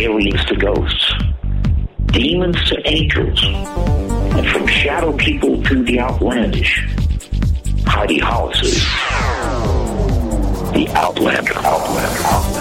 [0.00, 1.12] Aliens to ghosts,
[2.06, 6.88] demons to angels, and from shadow people to the outlandish.
[7.86, 8.82] Heidi Hollis is
[10.72, 12.59] the Outlander, Outlander, Outlander.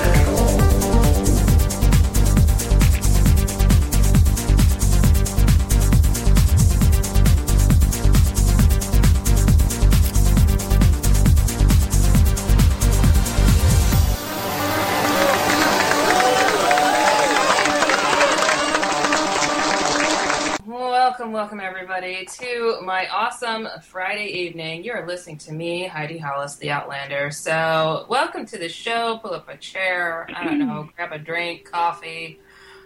[21.19, 24.85] Welcome, welcome everybody to my awesome Friday evening.
[24.85, 27.29] You're listening to me, Heidi Hollis, the Outlander.
[27.29, 29.19] So, welcome to the show.
[29.21, 30.29] Pull up a chair.
[30.33, 32.39] I don't know, grab a drink, coffee,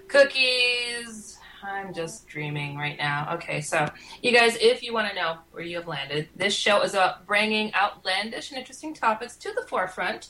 [0.07, 1.37] cookies.
[1.61, 3.35] I'm just dreaming right now.
[3.35, 3.87] Okay, so
[4.23, 7.27] you guys, if you want to know where you have landed, this show is about
[7.27, 10.29] bringing outlandish and interesting topics to the forefront.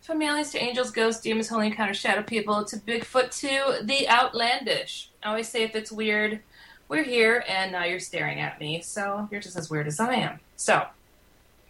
[0.00, 5.12] From aliens to angels, ghosts, demons, holy encounter, shadow people, to Bigfoot, to the outlandish.
[5.22, 6.40] I always say if it's weird,
[6.88, 10.14] we're here and now you're staring at me, so you're just as weird as I
[10.14, 10.40] am.
[10.56, 10.86] So,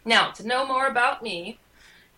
[0.05, 1.59] now to know more about me,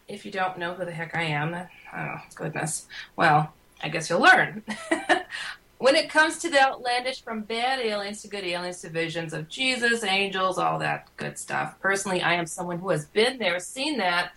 [0.09, 1.57] if you don't know who the heck I am,
[1.95, 4.63] oh goodness, well, I guess you'll learn.
[5.79, 9.49] when it comes to the outlandish, from bad aliens to good aliens to visions of
[9.49, 11.79] Jesus, angels, all that good stuff.
[11.81, 14.33] Personally, I am someone who has been there, seen that,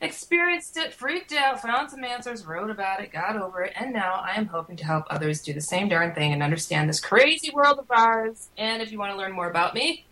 [0.00, 4.20] experienced it, freaked out, found some answers, wrote about it, got over it, and now
[4.22, 7.50] I am hoping to help others do the same darn thing and understand this crazy
[7.50, 8.48] world of ours.
[8.58, 10.04] And if you want to learn more about me,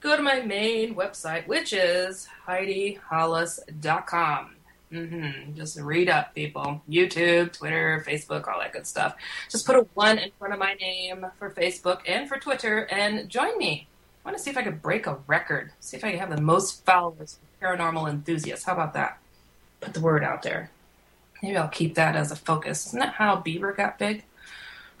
[0.00, 4.56] go to my main website, which is HeidiHollis.com.
[4.92, 5.54] Mm-hmm.
[5.54, 6.82] Just read up, people.
[6.88, 9.14] YouTube, Twitter, Facebook, all that good stuff.
[9.48, 13.28] Just put a one in front of my name for Facebook and for Twitter and
[13.28, 13.86] join me.
[14.24, 15.70] I want to see if I could break a record.
[15.78, 18.64] See if I can have the most followers paranormal enthusiasts.
[18.64, 19.18] How about that?
[19.80, 20.70] Put the word out there.
[21.42, 22.86] Maybe I'll keep that as a focus.
[22.86, 24.24] Isn't that how Bieber got big?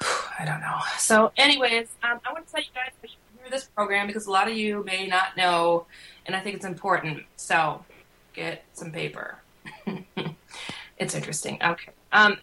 [0.38, 0.78] I don't know.
[0.98, 4.06] So, anyways, um, I want to tell you guys that you can hear this program
[4.06, 5.86] because a lot of you may not know,
[6.26, 7.24] and I think it's important.
[7.36, 7.84] So,
[8.32, 9.38] get some paper.
[10.98, 11.58] it's interesting.
[11.62, 11.92] Okay.
[12.12, 12.38] Um,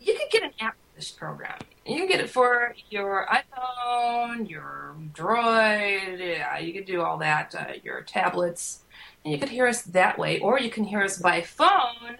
[0.00, 1.58] you can get an app for this program.
[1.86, 6.18] You can get it for your iPhone, your Droid.
[6.18, 7.54] Yeah, you can do all that.
[7.54, 8.80] Uh, your tablets,
[9.24, 12.18] and you can hear us that way, or you can hear us by phone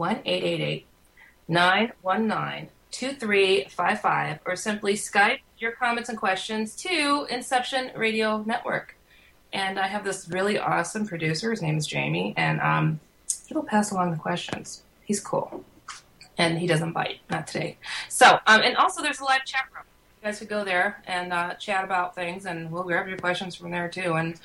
[1.49, 8.95] 1-888-919-2355 or simply Skype your comments and questions to Inception Radio Network.
[9.55, 11.49] And I have this really awesome producer.
[11.49, 12.99] His name is Jamie, and um,
[13.47, 14.83] he will pass along the questions.
[15.05, 15.63] He's cool.
[16.37, 17.19] And he doesn't bite.
[17.29, 17.77] Not today.
[18.09, 19.85] So, um, and also there's a live chat room.
[20.21, 23.55] You guys could go there and uh, chat about things, and we'll grab your questions
[23.55, 24.15] from there too.
[24.15, 24.37] And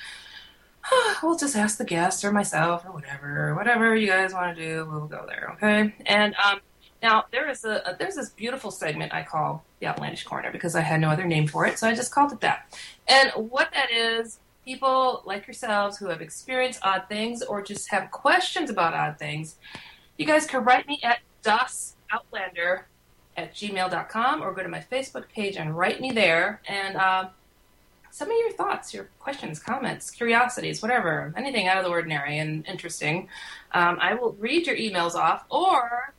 [1.21, 4.87] we'll just ask the guest or myself or whatever, whatever you guys want to do.
[4.89, 5.93] We'll go there, okay?
[6.05, 6.61] And um,
[7.03, 10.73] now there is a, a there's this beautiful segment I call the Outlandish Corner because
[10.73, 12.73] I had no other name for it, so I just called it that.
[13.09, 18.11] And what that is, people like yourselves who have experienced odd things or just have
[18.11, 19.55] questions about odd things,
[20.17, 22.83] you guys can write me at dosoutlander
[23.37, 26.61] at gmail.com or go to my Facebook page and write me there.
[26.67, 27.29] And uh,
[28.11, 32.67] some of your thoughts, your questions, comments, curiosities, whatever, anything out of the ordinary and
[32.67, 33.29] interesting.
[33.73, 35.45] Um, I will read your emails off.
[35.49, 36.13] Or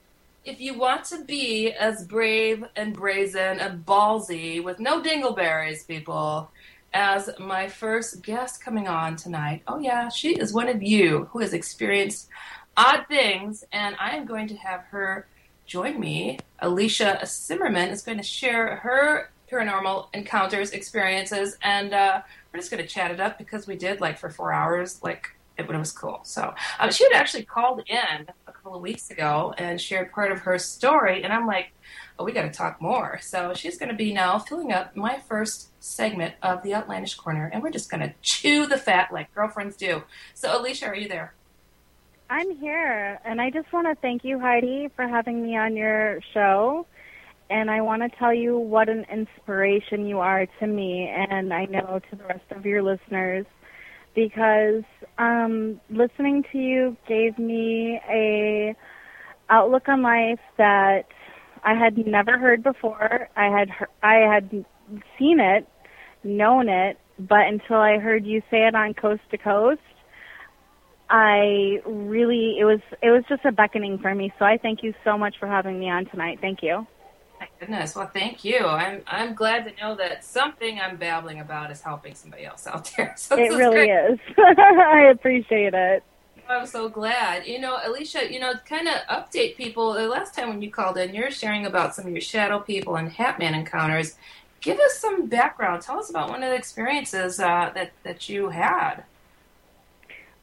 [0.45, 6.51] if you want to be as brave and brazen and ballsy with no dingleberries, people,
[6.95, 9.63] as my first guest coming on tonight.
[9.67, 12.29] Oh, yeah, she is one of you who has experienced
[12.77, 15.27] odd things, and I am going to have her
[15.67, 16.39] join me.
[16.63, 22.23] Alycia Cimerman is going to share her paranormal encounters, experiences, and uh,
[22.53, 25.29] we're just going to chat it up because we did like for four hours, like
[25.59, 26.21] it, it was cool.
[26.25, 30.33] So um, she had actually called in a couple of weeks ago and shared part
[30.33, 31.73] of her story, and I'm like,
[32.19, 33.19] oh, we got to talk more.
[33.23, 37.51] So she's going to be now filling up my first segment of the Outlandish Corner,
[37.53, 40.03] and we're just going to chew the fat like girlfriends do.
[40.35, 41.35] So Alycia, are you there?
[42.31, 46.21] I'm here, and I just want to thank you, Heidi, for having me on your
[46.33, 46.87] show.
[47.51, 51.67] And I want to tell you what an inspiration you are to me, and I
[51.67, 53.45] know to the rest of your listeners,
[54.15, 54.85] because
[55.19, 58.75] um, listening to you gave me a
[59.51, 61.09] outlook on life that
[61.63, 63.29] I had never heard before.
[63.37, 63.69] I had
[64.03, 64.65] I had
[65.19, 65.69] seen it,
[66.25, 69.81] known it, but until I heard you say it on Coast to Coast,
[71.09, 74.33] I really it was it was just a beckoning for me.
[74.39, 76.39] So I thank you so much for having me on tonight.
[76.41, 76.87] Thank you.
[77.39, 77.95] My goodness.
[77.95, 78.65] Well, thank you.
[78.67, 82.91] I'm I'm glad to know that something I'm babbling about is helping somebody else out
[82.97, 83.15] there.
[83.19, 84.19] So it really is.
[84.39, 86.03] I appreciate it.
[86.49, 87.47] I'm so glad.
[87.47, 89.95] You know, Alycia, you know, kind of update people.
[89.95, 92.97] The last time when you called in, you're sharing about some of your shadow people
[92.97, 94.17] and Hatman encounters.
[94.61, 95.83] Give us some background.
[95.83, 99.05] Tell us about one of the experiences uh, that that you had.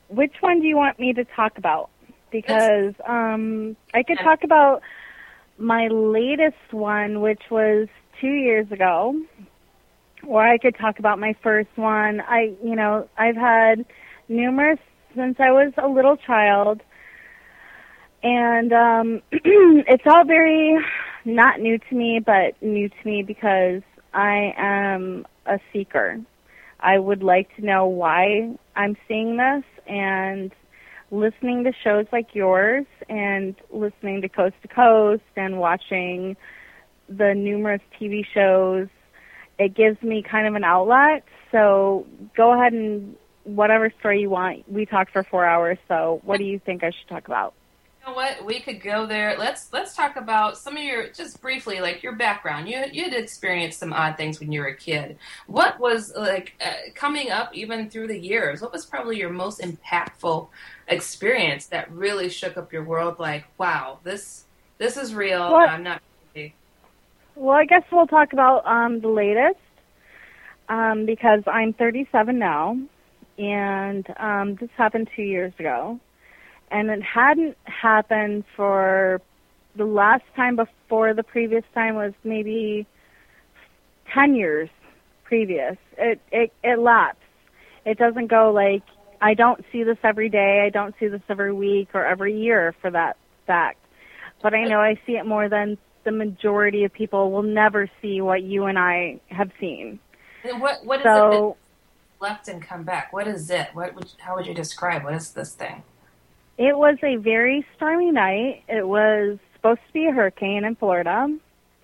[0.10, 1.90] Which one do you want me to talk about?
[2.31, 4.81] Because um, I could talk about
[5.57, 7.88] my latest one, which was
[8.19, 9.19] two years ago,
[10.25, 12.22] or I could talk about my first one.
[12.22, 13.86] I, you know, I've had
[14.28, 14.80] numerous
[15.19, 16.81] since I was a little child,
[18.24, 20.77] and um, it's all very
[21.25, 23.81] not new to me, but new to me because
[24.13, 26.19] I am a seeker.
[26.80, 30.51] I would like to know why I'm seeing this and
[31.12, 36.38] listening to shows like yours and listening to Coast to Coast and watching
[37.10, 38.88] the numerous TV shows,
[39.57, 41.25] it gives me kind of an outlet.
[41.51, 42.06] So
[42.38, 44.69] go ahead and whatever story you want.
[44.71, 47.53] We talked for four hours, so what do you think I should talk about?
[48.01, 48.45] You know what?
[48.45, 49.38] We could go there.
[49.38, 52.69] Let's let's talk about some of your just briefly, like your background.
[52.69, 55.18] You you had experienced some odd things when you were a kid.
[55.47, 58.62] What was like uh, coming up even through the years?
[58.62, 60.47] What was probably your most impactful
[60.88, 63.19] experience that really shook up your world?
[63.19, 64.45] Like, wow, this
[64.77, 65.51] this is real.
[65.51, 65.69] What?
[65.69, 66.01] I'm not.
[66.33, 66.53] crazy.
[67.35, 69.59] Well, I guess we'll talk about um, the latest
[70.69, 72.77] um, because I'm 37 now,
[73.39, 76.00] and um, this happened two years ago,
[76.69, 79.21] and it hadn't happened for
[79.75, 82.86] the last time before the previous time was maybe
[84.13, 84.69] 10 years
[85.24, 85.77] previous.
[85.97, 87.21] It it it lapsed.
[87.86, 88.83] It doesn't go like
[89.21, 90.63] I don't see this every day.
[90.65, 93.15] I don't see this every week or every year for that
[93.47, 93.77] fact.
[94.42, 98.21] But I know I see it more than the majority of people will never see
[98.21, 100.00] what you and I have seen.
[100.44, 101.57] And what what is So-
[102.21, 103.13] left and come back?
[103.13, 103.69] What is it?
[103.74, 105.04] What would how would you describe?
[105.04, 105.83] What is this thing?
[106.57, 108.63] It was a very stormy night.
[108.68, 111.38] It was supposed to be a hurricane in Florida.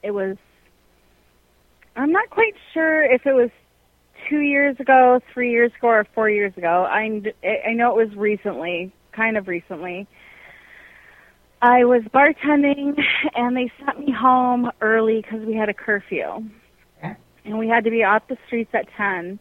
[0.04, 0.36] It was,
[1.96, 3.50] I'm not quite sure if it was
[4.30, 6.86] two years ago, three years ago, or four years ago.
[6.90, 7.22] I,
[7.66, 10.08] I know it was recently, kind of recently.
[11.62, 13.02] I was bartending
[13.36, 16.50] and they sent me home early because we had a curfew.
[17.00, 17.16] Okay.
[17.46, 19.40] And we had to be off the streets at 10.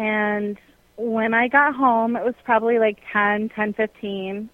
[0.00, 0.56] And
[0.96, 4.48] when I got home, it was probably like 10, 10, 15.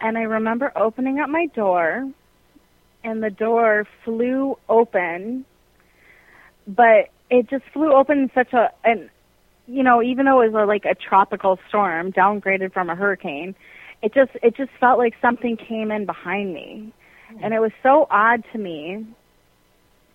[0.00, 2.10] And I remember opening up my door,
[3.04, 5.44] and the door flew open,
[6.66, 9.10] but it just flew open in such a, and
[9.66, 13.54] you know, even though it was a, like a tropical storm, downgraded from a hurricane,
[14.02, 16.90] it just it just felt like something came in behind me,
[17.30, 17.44] mm-hmm.
[17.44, 19.06] and it was so odd to me.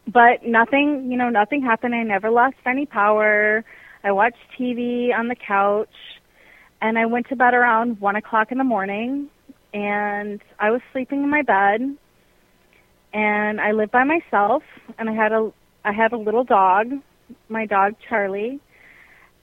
[0.07, 1.93] But nothing, you know, nothing happened.
[1.93, 3.63] I never lost any power.
[4.05, 5.89] I watched TV on the couch,
[6.79, 9.29] and I went to bed around one o'clock in the morning,
[9.73, 11.81] and I was sleeping in my bed,
[13.13, 14.61] and I lived by myself,
[14.99, 15.51] and I had a
[15.83, 16.91] I had a little dog,
[17.49, 18.59] my dog Charlie,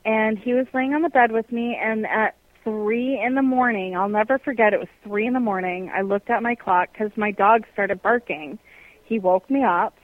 [0.05, 3.97] and he was laying on the bed with me, and at three in the morning,
[3.97, 4.73] I'll never forget.
[4.73, 5.91] It was three in the morning.
[5.93, 8.61] I looked at my clock because my dog started barking.
[9.03, 9.95] He woke me up,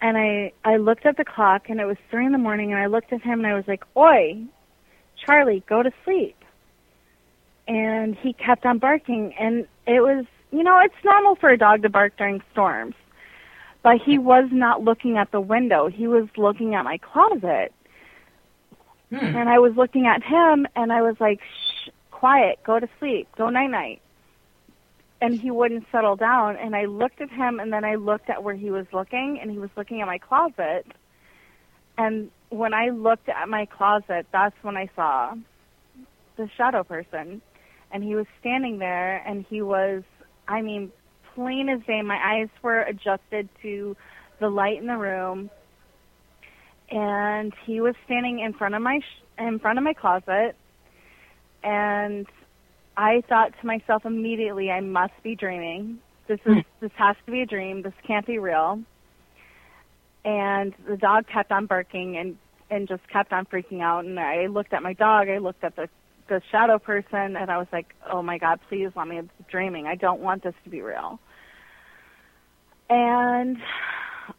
[0.00, 2.80] and I I looked at the clock and it was three in the morning and
[2.80, 4.42] I looked at him and I was like, "Oi,
[5.24, 6.36] Charlie, go to sleep."
[7.68, 11.82] And he kept on barking and it was you know it's normal for a dog
[11.82, 12.94] to bark during storms,
[13.82, 15.88] but he was not looking at the window.
[15.88, 17.72] He was looking at my closet,
[19.10, 19.36] Hmm.
[19.36, 23.28] And I was looking at him and I was like, shh, quiet, go to sleep,
[23.36, 24.00] go night night.
[25.20, 26.56] And he wouldn't settle down.
[26.56, 29.50] And I looked at him and then I looked at where he was looking and
[29.50, 30.86] he was looking at my closet.
[31.98, 35.34] And when I looked at my closet, that's when I saw
[36.36, 37.42] the shadow person.
[37.92, 40.02] And he was standing there and he was,
[40.48, 40.90] I mean,
[41.34, 42.00] plain as day.
[42.02, 43.96] My eyes were adjusted to
[44.38, 45.50] the light in the room
[46.90, 50.54] and he was standing in front of my sh- in front of my closet
[51.62, 52.26] and
[53.00, 56.00] I thought to myself immediately I must be dreaming.
[56.28, 56.58] This is hmm.
[56.80, 57.80] this has to be a dream.
[57.80, 58.82] This can't be real.
[60.22, 62.36] And the dog kept on barking and
[62.70, 64.04] and just kept on freaking out.
[64.04, 65.30] And I looked at my dog.
[65.30, 65.88] I looked at the
[66.28, 69.86] the shadow person and I was like oh my god please let me be dreaming.
[69.86, 71.18] I don't want this to be real.
[72.90, 73.56] And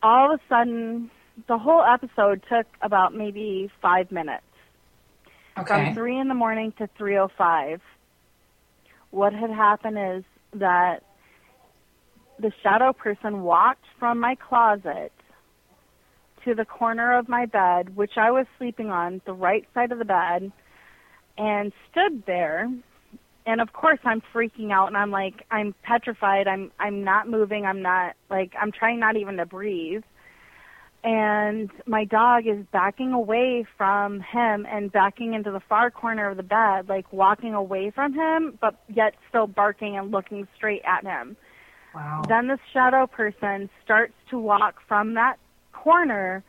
[0.03, 1.09] all of a sudden
[1.47, 4.43] the whole episode took about maybe five minutes.
[5.57, 5.85] Okay.
[5.85, 7.81] From three in the morning to three o five.
[9.11, 10.23] What had happened is
[10.59, 11.03] that
[12.39, 15.11] the shadow person walked from my closet
[16.45, 19.99] to the corner of my bed, which I was sleeping on, the right side of
[19.99, 20.51] the bed,
[21.37, 22.67] and stood there.
[23.45, 26.47] And of course I'm freaking out and I'm like I'm petrified.
[26.47, 27.65] I'm I'm not moving.
[27.65, 30.03] I'm not like I'm trying not even to breathe
[31.03, 36.37] and my dog is backing away from him and backing into the far corner of
[36.37, 41.03] the bed, like walking away from him, but yet still barking and looking straight at
[41.03, 41.35] him.
[41.95, 42.21] Wow.
[42.27, 45.37] Then this shadow person starts to walk from that
[45.73, 46.43] corner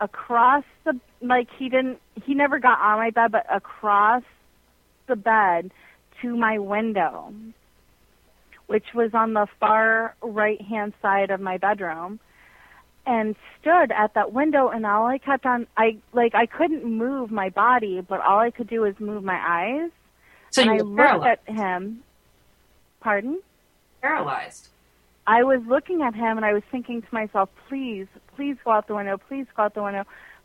[0.00, 4.22] across the like he didn't he never got on my bed but across
[5.08, 5.70] the bed
[6.20, 7.32] to my window
[8.66, 12.20] which was on the far right hand side of my bedroom
[13.06, 17.30] and stood at that window and all I kept on I like I couldn't move
[17.30, 19.90] my body, but all I could do was move my eyes.
[20.50, 21.40] So and you I looked paralyzed.
[21.48, 22.02] at him.
[23.00, 23.40] Pardon?
[24.02, 24.68] Paralyzed.
[25.26, 28.86] I was looking at him and I was thinking to myself, please, please go out
[28.86, 30.04] the window, please go out the window,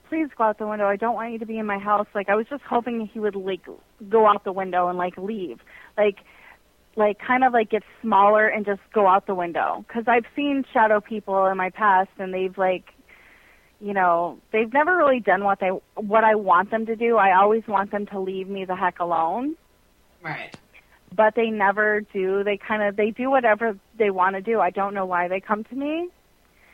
[0.10, 0.88] please go out the window.
[0.88, 2.08] I don't want you to be in my house.
[2.14, 3.62] Like I was just hoping he would like
[4.10, 5.60] go out the window and like leave.
[5.98, 6.18] Like
[6.96, 10.66] like kind of like get smaller and just go out the window because I've seen
[10.74, 12.86] shadow people in my past and they've like
[13.80, 17.18] you know they've never really done what they what I want them to do.
[17.18, 19.56] I always want them to leave me the heck alone,
[20.22, 20.56] Right.
[21.16, 22.44] but they never do.
[22.44, 24.60] They kind of they do whatever they want to do.
[24.60, 26.10] I don't know why they come to me.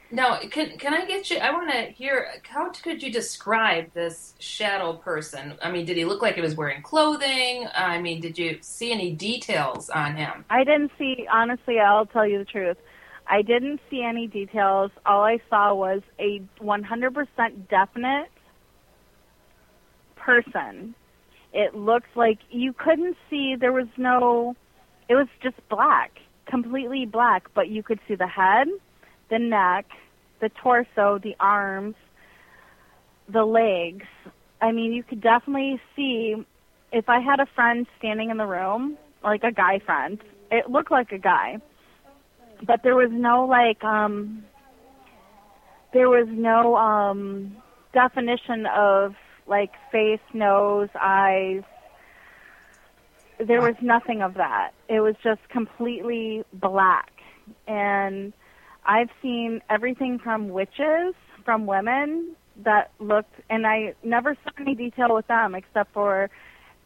[0.09, 1.37] Now, can can I get you?
[1.37, 2.27] I want to hear.
[2.43, 5.57] How could you describe this shadow person?
[5.61, 7.67] I mean, did he look like he was wearing clothing?
[7.75, 10.45] I mean, did you see any details on him?
[10.49, 12.77] I didn't see, honestly, I'll tell you the truth.
[13.29, 14.91] I didn't see any details.
[15.05, 18.29] All I saw was a 100% definite
[20.15, 20.95] person.
[21.53, 24.55] It looked like you couldn't see, there was no,
[25.09, 28.67] it was just black, completely black, but you could see the head,
[29.29, 29.85] the neck,
[30.39, 31.95] the torso, the arms,
[33.27, 34.05] the legs.
[34.61, 36.35] I mean, you could definitely see
[36.91, 40.19] if I had a friend standing in the room, like a guy friend,
[40.51, 41.57] it looked like a guy.
[42.65, 44.43] But there was no like um
[45.93, 47.57] there was no um
[47.93, 49.15] definition of
[49.47, 51.63] like face, nose, eyes.
[53.39, 54.71] There was nothing of that.
[54.89, 57.11] It was just completely black.
[57.67, 58.33] And
[58.87, 61.13] I've seen everything from witches,
[61.43, 66.29] from women that looked, and I never saw any detail with them except for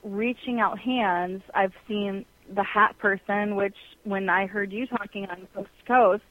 [0.04, 1.44] reaching out hands.
[1.54, 6.24] I've seen the hat person, which when I heard you talking on Coast to Coast,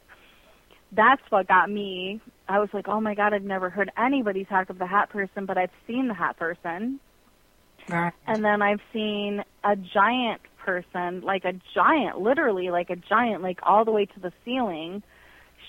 [0.93, 2.21] that's what got me.
[2.49, 5.47] I was like, oh my God, I've never heard anybody talk of the hat person,
[5.47, 6.99] but I've seen the hat person.
[7.89, 8.13] Right.
[8.27, 13.61] And then I've seen a giant person, like a giant, literally like a giant, like
[13.63, 15.03] all the way to the ceiling,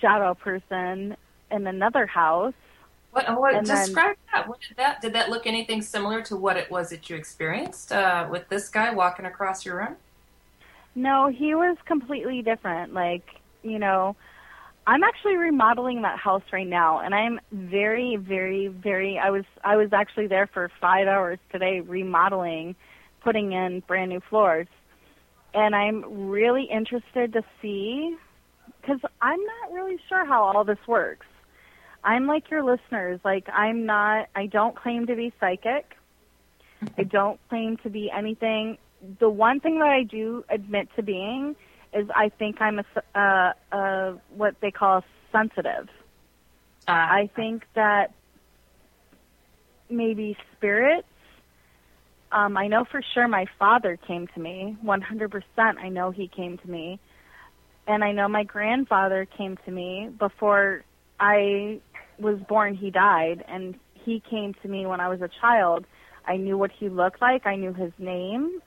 [0.02, 1.16] shadow person
[1.52, 2.54] in another house.
[3.12, 3.40] What?
[3.40, 3.56] What?
[3.56, 4.48] And then- describe that.
[4.48, 5.02] What did that?
[5.02, 8.70] Did that look anything similar to what it was that you experienced uh, with this
[8.70, 9.96] guy walking across your room?
[10.96, 12.94] No, he was completely different.
[12.94, 13.24] Like,
[13.64, 14.16] you know,
[14.88, 19.78] I'm actually remodeling that house right now and I'm very, very, very I was I
[19.78, 22.76] was actually there for five hours today remodeling,
[23.22, 24.68] putting in brand new floors.
[25.54, 28.18] And I'm really interested to see
[28.82, 31.28] because I'm not really sure how all this works.
[32.04, 33.20] I'm like your listeners.
[33.24, 35.96] Like, I'm not, I don't claim to be psychic.
[36.98, 38.78] I don't claim to be anything.
[39.20, 41.56] The one thing that I do admit to being
[41.94, 42.86] is I think I'm a,
[43.20, 45.90] uh, uh, what they call sensitive.
[46.88, 48.14] Uh, I think that
[49.90, 51.08] maybe spirits
[52.32, 54.78] Um, I know for sure my father came to me.
[54.84, 57.00] 100% I know he came to me.
[57.88, 60.84] And I know my grandfather came to me before
[61.20, 61.80] I
[62.20, 62.76] was born.
[62.76, 65.86] He died, and he came to me when I was a child.
[66.26, 67.46] I knew what he looked like.
[67.46, 68.62] I knew his name,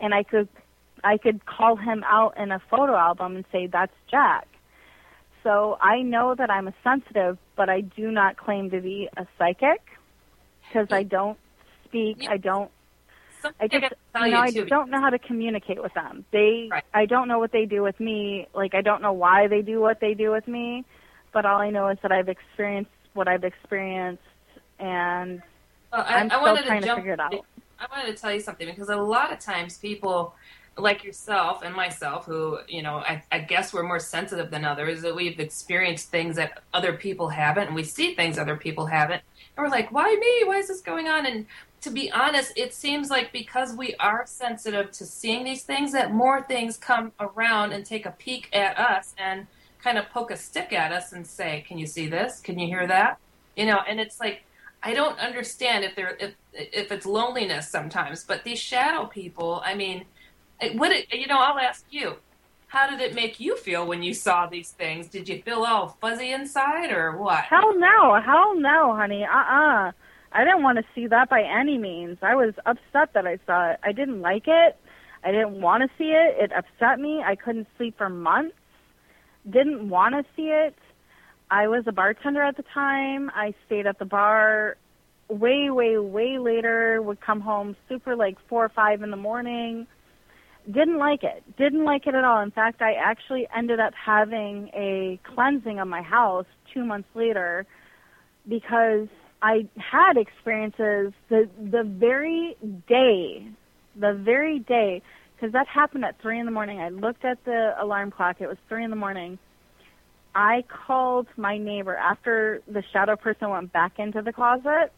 [0.00, 0.48] and I could
[1.02, 4.46] I could call him out in a photo album and say that's Jack.
[5.42, 9.26] So I know that I'm a sensitive, but I do not claim to be a
[9.38, 9.80] psychic
[10.68, 11.38] because I don't
[11.84, 12.26] speak.
[12.28, 12.70] I don't.
[13.60, 16.24] I just, you know, I too, don't know how to communicate with them.
[16.32, 16.84] They, Right.
[16.94, 18.48] I don't know what they do with me.
[18.54, 20.84] Like, I don't know why they do what they do with me,
[21.32, 24.22] but all I know is that I've experienced what I've experienced,
[24.78, 25.42] and
[25.92, 27.34] Well, I, I'm I still wanted trying to to figure it out.
[27.78, 30.34] I wanted to tell you something because a lot of times people,
[30.76, 35.02] like yourself and myself, who you know, I, I guess we're more sensitive than others.
[35.02, 39.22] That we've experienced things that other people haven't, and we see things other people haven't,
[39.56, 40.46] and we're like, "Why me?
[40.46, 41.46] Why is this going on?" And
[41.80, 46.12] to be honest, it seems like because we are sensitive to seeing these things, that
[46.12, 49.46] more things come around and take a peek at us and
[49.82, 52.40] kind of poke a stick at us and say, "Can you see this?
[52.40, 53.18] Can you hear that?"
[53.56, 54.44] You know, and it's like
[54.82, 59.74] I don't understand if they're if if it's loneliness sometimes, but these shadow people, I
[59.74, 60.04] mean,
[60.60, 62.16] it, what it, you know, I'll ask you,
[62.66, 65.08] how did it make you feel when you saw these things?
[65.08, 67.44] Did you feel all fuzzy inside or what?
[67.44, 69.92] hell no, hell no, honey, uh-uh.
[70.32, 72.18] I didn't want to see that by any means.
[72.22, 73.80] I was upset that I saw it.
[73.82, 74.76] I didn't like it.
[75.24, 76.36] I didn't want to see it.
[76.38, 77.22] It upset me.
[77.24, 78.54] I couldn't sleep for months.
[79.48, 80.76] Didn't want to see it.
[81.50, 83.30] I was a bartender at the time.
[83.34, 84.76] I stayed at the bar
[85.28, 87.02] way, way, way later.
[87.02, 89.86] Would come home super like four or five in the morning.
[90.66, 91.42] Didn't like it.
[91.56, 92.40] Didn't like it at all.
[92.40, 97.66] In fact, I actually ended up having a cleansing of my house two months later
[98.48, 99.08] because
[99.42, 102.56] I had experiences the the very
[102.88, 103.46] day,
[103.96, 105.02] the very day,
[105.34, 106.80] because that happened at three in the morning.
[106.80, 108.40] I looked at the alarm clock.
[108.40, 109.38] It was three in the morning.
[110.34, 114.92] I called my neighbor after the shadow person went back into the closet.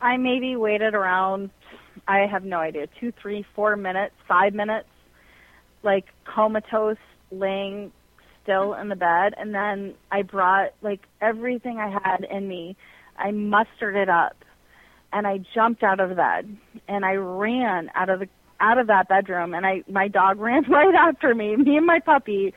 [0.00, 1.50] I maybe waited around,
[2.06, 4.88] I have no idea, two, three, four minutes, five minutes,
[5.82, 6.96] like comatose,
[7.30, 7.92] laying
[8.44, 9.34] still in the bed.
[9.36, 12.76] And then I brought like everything I had in me.
[13.18, 14.36] I mustered it up
[15.12, 18.28] and I jumped out of the bed and I ran out of the
[18.60, 21.56] out of that bedroom and I my dog ran right after me.
[21.56, 22.54] Me and my puppy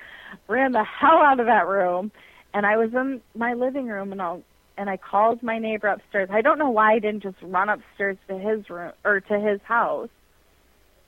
[0.47, 2.11] ran the hell out of that room
[2.53, 4.37] and I was in my living room and I
[4.77, 6.29] and I called my neighbor upstairs.
[6.31, 9.59] I don't know why I didn't just run upstairs to his room or to his
[9.63, 10.09] house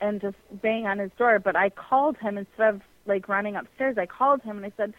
[0.02, 3.98] and just bang on his door, but I called him instead of like running upstairs.
[3.98, 4.94] I called him and I said,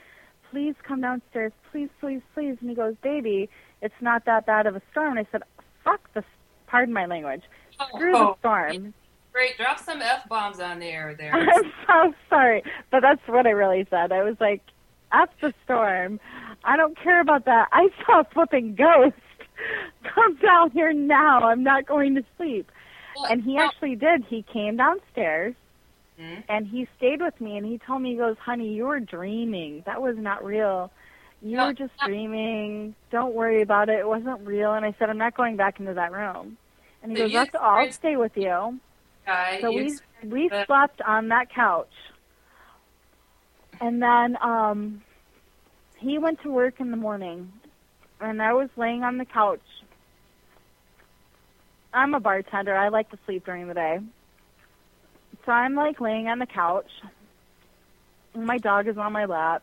[0.51, 3.49] "Please come downstairs, please, please, please." And he goes, "Baby,
[3.81, 5.43] it's not that bad of a storm." And I said,
[5.85, 6.23] "Fuck the,
[6.67, 7.43] pardon my language,
[7.89, 8.95] screw Oh, the storm."
[9.33, 11.33] Great, drop some f bombs on the air there.
[11.35, 14.13] I'm so sorry, but that's what I really said.
[14.13, 14.63] I was like,
[15.13, 16.19] "F the storm.
[16.65, 17.69] I don't care about that.
[17.73, 19.15] I saw a flipping ghost.
[20.15, 21.45] Come down here now.
[21.49, 22.71] I'm not going to sleep."
[23.29, 24.25] And he actually did.
[24.25, 25.55] He came downstairs
[26.49, 29.83] and he stayed with me and he told me, he goes, honey, you were dreaming.
[29.87, 30.91] That was not real.
[31.43, 32.95] You were just dreaming.
[33.11, 34.01] Don't worry about it.
[34.01, 34.73] It wasn't real.
[34.75, 36.57] And I said, I'm not going back into that room.
[37.03, 38.81] And he So goes, That's I'll stay with you.
[39.61, 41.93] So you we we slept on that couch.
[43.81, 45.03] And then um
[45.99, 47.53] he went to work in the morning
[48.21, 49.61] and I was laying on the couch.
[51.93, 52.77] I'm a bartender.
[52.77, 53.99] I like to sleep during the day.
[55.45, 56.91] So I'm like laying on the couch.
[58.35, 59.63] And my dog is on my lap.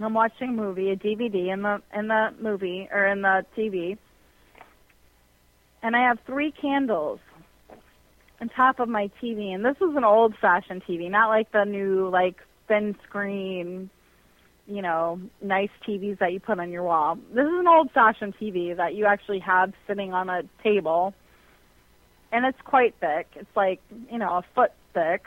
[0.00, 3.96] I'm watching a movie, a DVD in the in the movie or in the TV.
[5.82, 7.20] And I have three candles
[8.40, 12.08] on top of my TV, and this is an old-fashioned TV, not like the new
[12.10, 12.36] like
[12.68, 13.88] thin screen,
[14.66, 17.16] you know, nice TVs that you put on your wall.
[17.30, 21.14] This is an old-fashioned TV that you actually have sitting on a table,
[22.32, 23.26] and it's quite thick.
[23.34, 25.26] It's like you know a foot thick,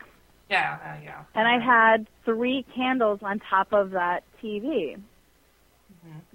[0.50, 1.24] Yeah, uh, yeah.
[1.36, 5.00] and I had three candles on top of that TV.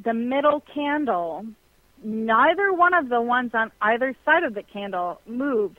[0.03, 1.47] The middle candle,
[2.03, 5.79] neither one of the ones on either side of the candle moved.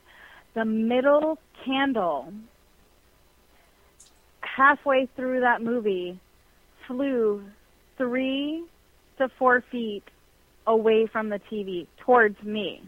[0.55, 2.33] The middle candle,
[4.41, 6.19] halfway through that movie,
[6.87, 7.43] flew
[7.97, 8.63] three
[9.17, 10.03] to four feet
[10.67, 12.81] away from the TV towards me,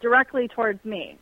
[0.00, 1.16] directly towards me.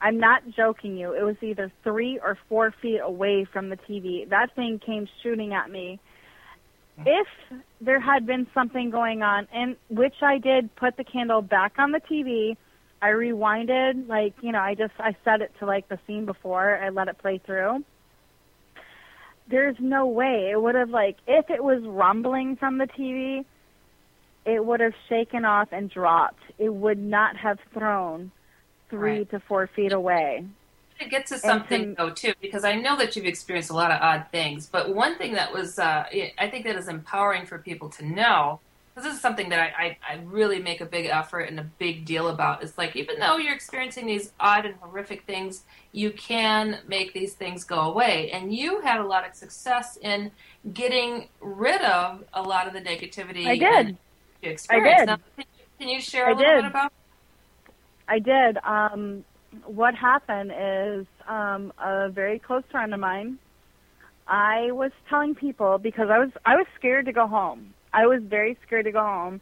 [0.00, 1.12] I'm not joking you.
[1.12, 4.28] It was either three or four feet away from the TV.
[4.28, 5.98] That thing came shooting at me.
[7.04, 7.26] If
[7.80, 11.92] there had been something going on, and which I did put the candle back on
[11.92, 12.56] the TV,
[13.02, 16.76] I rewinded, like, you know, I just, I set it to like the scene before,
[16.76, 17.84] I let it play through.
[19.48, 23.44] There's no way it would have, like, if it was rumbling from the TV,
[24.46, 26.42] it would have shaken off and dropped.
[26.58, 28.32] It would not have thrown
[28.90, 29.30] three Right.
[29.30, 30.44] to four feet away.
[30.98, 34.00] to get to something though too, because I know that you've experienced a lot of
[34.00, 34.66] odd things.
[34.66, 36.04] But one thing that was, uh,
[36.38, 38.60] I think that is empowering for people to know,
[38.94, 41.64] because this is something that I, I, I really make a big effort and a
[41.78, 42.62] big deal about.
[42.62, 47.34] Is like even though you're experiencing these odd and horrific things, you can make these
[47.34, 48.30] things go away.
[48.30, 50.30] And you had a lot of success in
[50.72, 53.46] getting rid of a lot of the negativity.
[53.46, 53.98] I did.
[54.40, 55.00] You experienced.
[55.00, 55.06] did.
[55.08, 55.44] Now, can,
[55.78, 56.62] can you share a I little did.
[56.62, 56.92] bit about?
[58.08, 58.58] I did.
[58.64, 59.24] Um,
[59.64, 63.38] what happened is um, a very close friend of mine.
[64.28, 67.74] I was telling people because I was I was scared to go home.
[67.92, 69.40] I was very scared to go home.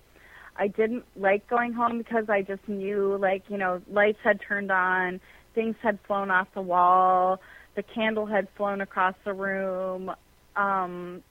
[0.57, 4.71] I didn't like going home because I just knew like you know lights had turned
[4.71, 5.21] on,
[5.55, 7.41] things had flown off the wall,
[7.77, 10.11] the candle had flown across the room.
[10.55, 11.23] Um,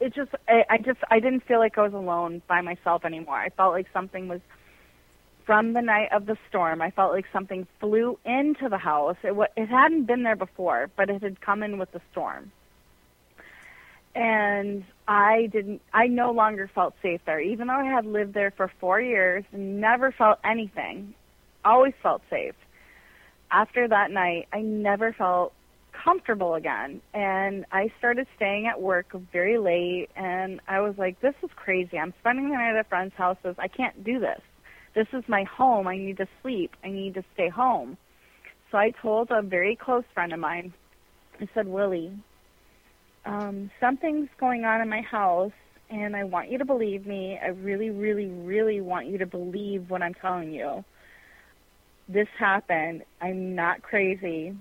[0.00, 3.36] it just I, I just I didn't feel like I was alone by myself anymore.
[3.36, 4.40] I felt like something was
[5.48, 6.82] from the night of the storm.
[6.82, 9.16] I felt like something flew into the house.
[9.24, 12.52] It wa- it hadn't been there before, but it had come in with the storm.
[14.14, 18.50] And I didn't I no longer felt safe there even though I had lived there
[18.50, 21.14] for 4 years and never felt anything.
[21.64, 22.54] Always felt safe.
[23.50, 25.54] After that night, I never felt
[25.92, 31.36] comfortable again and I started staying at work very late and I was like this
[31.42, 31.98] is crazy.
[31.98, 33.56] I'm spending the night at a friends' houses.
[33.58, 34.42] I can't do this
[34.98, 35.86] this is my home.
[35.86, 36.74] I need to sleep.
[36.82, 37.96] I need to stay home.
[38.68, 40.72] So I told a very close friend of mine,
[41.40, 42.12] I said, Willie,
[43.24, 45.52] um, something's going on in my house,
[45.88, 47.38] and I want you to believe me.
[47.40, 50.84] I really, really, really want you to believe what I'm telling you.
[52.08, 53.04] This happened.
[53.20, 54.56] I'm not crazy.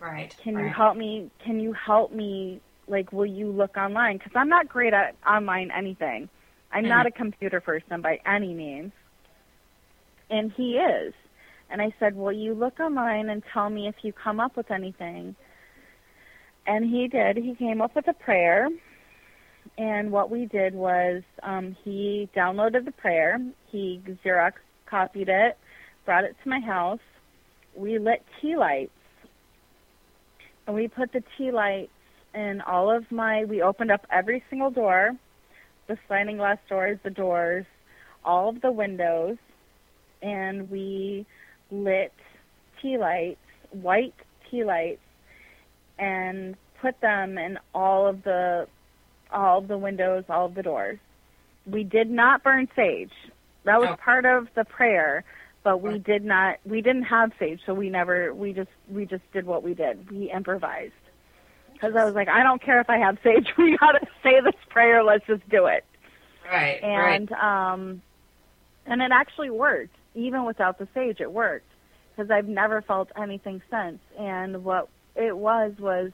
[0.00, 0.34] Right.
[0.42, 1.30] Can you help me?
[1.44, 2.60] Can you help me?
[2.88, 4.18] Like, will you look online?
[4.18, 6.28] Because I'm not great at online anything.
[6.72, 8.90] I'm not a computer person by any means.
[10.32, 11.12] And he is.
[11.70, 14.70] And I said, Will you look online and tell me if you come up with
[14.70, 15.36] anything?
[16.66, 17.36] And he did.
[17.36, 18.68] He came up with a prayer.
[19.76, 23.38] And what we did was um, he downloaded the prayer,
[23.70, 24.54] he Xerox
[24.86, 25.56] copied it,
[26.04, 27.00] brought it to my house.
[27.74, 28.90] We lit tea lights.
[30.66, 31.92] And we put the tea lights
[32.34, 35.12] in all of my, we opened up every single door
[35.88, 37.66] the sliding glass doors, the doors,
[38.24, 39.36] all of the windows,
[40.22, 41.26] and we
[41.70, 42.12] lit
[42.80, 44.14] tea lights, white
[44.50, 45.00] tea lights,
[45.98, 48.66] and put them in all of the
[49.32, 50.98] all of the windows, all of the doors.
[51.66, 53.12] We did not burn sage.
[53.64, 55.24] That was part of the prayer,
[55.62, 59.22] but we did not we didn't have sage, so we never we just we just
[59.32, 60.10] did what we did.
[60.10, 60.92] We improvised.
[61.80, 63.48] Cuz I was like, I don't care if I have sage.
[63.58, 65.02] We got to say this prayer.
[65.02, 65.84] Let's just do it
[66.44, 66.80] Right.
[66.82, 67.70] and right.
[67.72, 68.02] um
[68.86, 71.66] and it actually worked even without the sage it worked
[72.10, 73.98] because i've never felt anything since.
[74.18, 76.10] And what it was was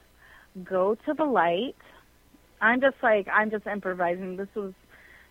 [0.65, 1.77] go to the light.
[2.61, 4.37] I'm just like i'm just improvising.
[4.37, 4.73] This was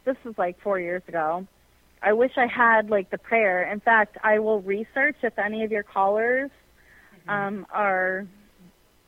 [0.05, 1.47] this was like four years ago.
[2.01, 3.71] I wish i had like the prayer.
[3.71, 6.51] In fact i will research if any of your callers
[7.27, 8.25] um are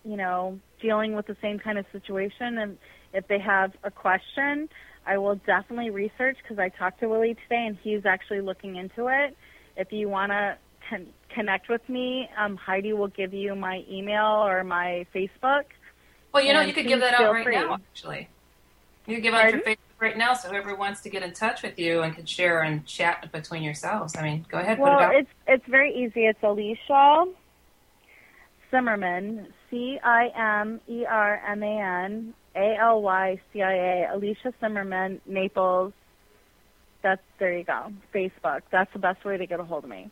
[0.03, 2.57] you know dealing with the same kind of situation.
[2.57, 2.77] And
[3.13, 4.69] if they have a question
[5.05, 9.07] I will definitely research because I talked to Willie today and he's actually looking into
[9.07, 9.35] it.
[9.79, 10.57] If you want to
[10.89, 15.63] con- connect with me, um, Heidi will give you my email or my Facebook.
[16.33, 17.55] Well, you know, you could give that out right free.
[17.55, 18.27] now, actually.
[19.07, 21.63] You could give out your Facebook right now so whoever wants to get in touch
[21.63, 24.15] with you and can share and chat between yourselves.
[24.17, 25.15] I mean, go ahead, Well, put it out.
[25.15, 26.25] it's it's very easy.
[26.25, 27.33] It's Alycia
[28.71, 34.07] Cimerman, C I M E R M A N A L Y C I A,
[34.13, 35.93] Alycia Cimerman, Naples.
[37.01, 37.93] That's there you go.
[38.13, 38.61] Facebook.
[38.71, 40.09] That's the best way to get a hold of me.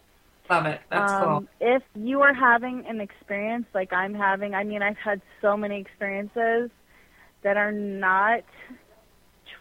[0.49, 0.81] Love it.
[0.89, 1.47] That's um, cool.
[1.59, 5.79] If you are having an experience like I'm having, I mean, I've had so many
[5.79, 6.69] experiences
[7.43, 8.43] that are not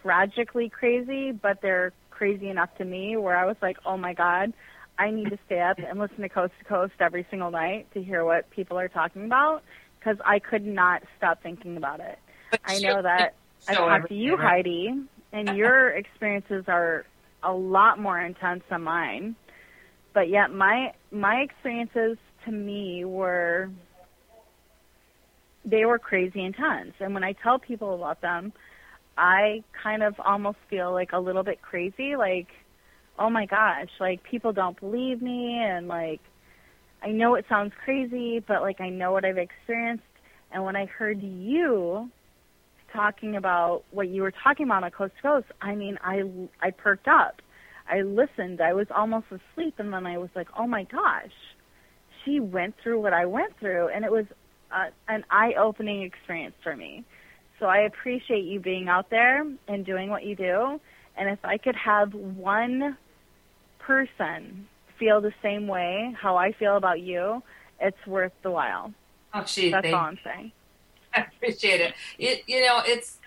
[0.01, 4.53] tragically crazy, but they're crazy enough to me where I was like, oh my God,
[4.97, 8.01] I need to stay up and listen to Coast to Coast every single night to
[8.01, 9.63] hear what people are talking about
[9.99, 12.17] because I could not stop thinking about it.
[12.51, 13.35] But I know that
[13.67, 14.37] I show talked to you.
[14.37, 14.93] Heidi,
[15.33, 17.05] and your experiences are
[17.43, 19.35] a lot more intense than mine.
[20.13, 23.69] But yet, my my experiences to me were
[25.65, 26.93] they were crazy intense.
[26.99, 28.53] And when I tell people about them,
[29.17, 32.47] I kind of almost feel like a little bit crazy, like,
[33.19, 36.21] oh my gosh, like people don't believe me and like
[37.03, 40.03] I know it sounds crazy, but like I know what I've experienced
[40.51, 42.09] and when I heard you
[42.93, 46.23] talking about what you were talking about on Coast to Coast, I mean, I
[46.61, 47.41] I perked up.
[47.89, 48.59] I listened.
[48.61, 51.31] I was almost asleep and then I was like, "Oh my gosh."
[52.25, 54.25] She went through what I went through and it was
[54.71, 57.05] uh, an eye-opening experience for me.
[57.59, 60.79] So I appreciate you being out there and doing what you do.
[61.15, 62.97] And if I could have one
[63.79, 64.67] person
[64.99, 67.41] feel the same way how I feel about you,
[67.79, 68.93] it's worth the while.
[69.33, 70.51] Oh, gee, That's thank- all I'm saying.
[71.17, 71.93] I appreciate it.
[72.17, 73.19] It you know it's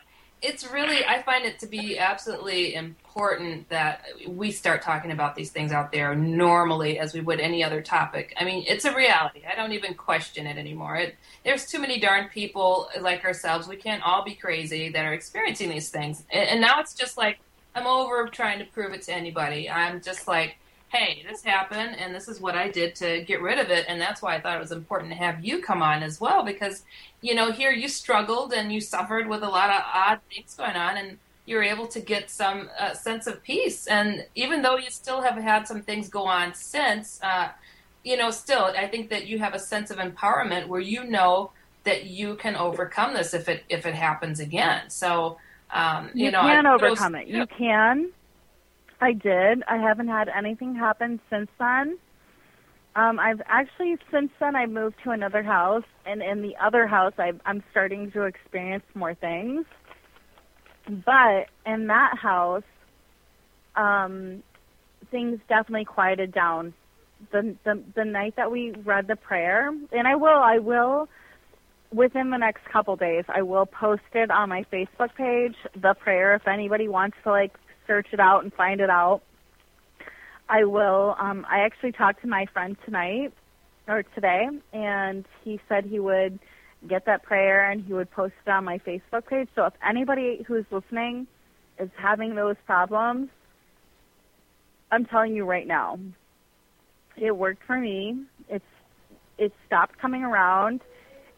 [0.43, 5.51] it's really I find it to be absolutely important that we start talking about these
[5.51, 8.35] things out there normally as we would any other topic.
[8.39, 9.43] I mean, it's a reality.
[9.51, 10.97] I don't even question it anymore.
[10.97, 13.69] It, there's too many darn people like ourselves.
[13.69, 16.25] We can't all be crazy that are experiencing these things.
[16.33, 17.39] And, and now it's just like
[17.75, 19.69] I'm over trying to prove it to anybody.
[19.69, 20.57] I'm just like
[20.93, 23.87] hey, this happened and this is what I did to get rid of it.
[23.89, 26.43] And that's why I thought it was important to have you come on as well
[26.45, 26.83] because,
[27.21, 30.75] you know, here you struggled and you suffered with a lot of odd things going
[30.77, 33.87] on and you were able to get some uh, sense of peace.
[33.87, 37.49] And even though you still have had some things go on since, uh,
[38.03, 41.53] you know, still, I think that you have a sense of empowerment where you know
[41.85, 44.91] that you can overcome this if it if it happens again.
[44.91, 45.39] So,
[45.71, 47.29] um, you, You, know, can I- overcome it.
[47.29, 48.11] You can.
[49.01, 49.63] I did.
[49.67, 51.99] I haven't had anything happen since then.
[52.97, 57.13] Um, I've actually since then I moved to another house, and in the other house
[57.19, 59.65] I, I'm starting to experience more things.
[60.89, 62.65] But in that house,
[63.77, 64.43] um,
[65.11, 66.75] things definitely quieted down.
[67.33, 71.09] The, the the night that we read the prayer, and I will I will
[71.93, 76.35] within the next couple days I will post it on my Facebook page, the prayer
[76.35, 77.53] if anybody wants to like
[77.91, 79.21] search it out and find it out.
[80.49, 83.33] I will um I actually talked to my friend tonight
[83.89, 86.39] or today and he said he would
[86.87, 89.49] get that prayer and he would post it on my Facebook page.
[89.57, 91.27] So if anybody who's listening
[91.81, 93.29] is having those problems,
[94.93, 95.99] I'm telling you right now,
[97.17, 98.23] it worked for me.
[98.49, 98.65] It's
[99.37, 100.81] it stopped coming around.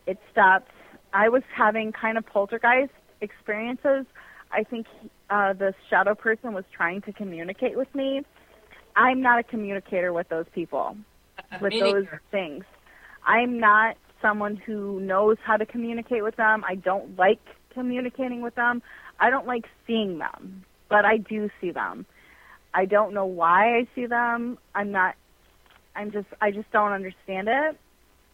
[0.07, 0.71] It stopped.
[1.15, 4.05] I was having kind of poltergeist experiences.
[4.51, 4.87] I think
[5.33, 8.21] uh, the shadow person was trying to communicate with me.
[8.95, 10.95] I'm not a communicator with those people,
[11.63, 12.65] with those things.
[13.27, 16.63] I'm not someone who knows how to communicate with them.
[16.69, 17.41] I don't like
[17.73, 18.83] communicating with them.
[19.19, 22.05] I don't like seeing them, but I do see them.
[22.75, 24.59] I don't know why I see them.
[24.75, 25.15] I'm not.
[25.97, 26.29] I'm just.
[26.43, 27.79] I just don't understand it.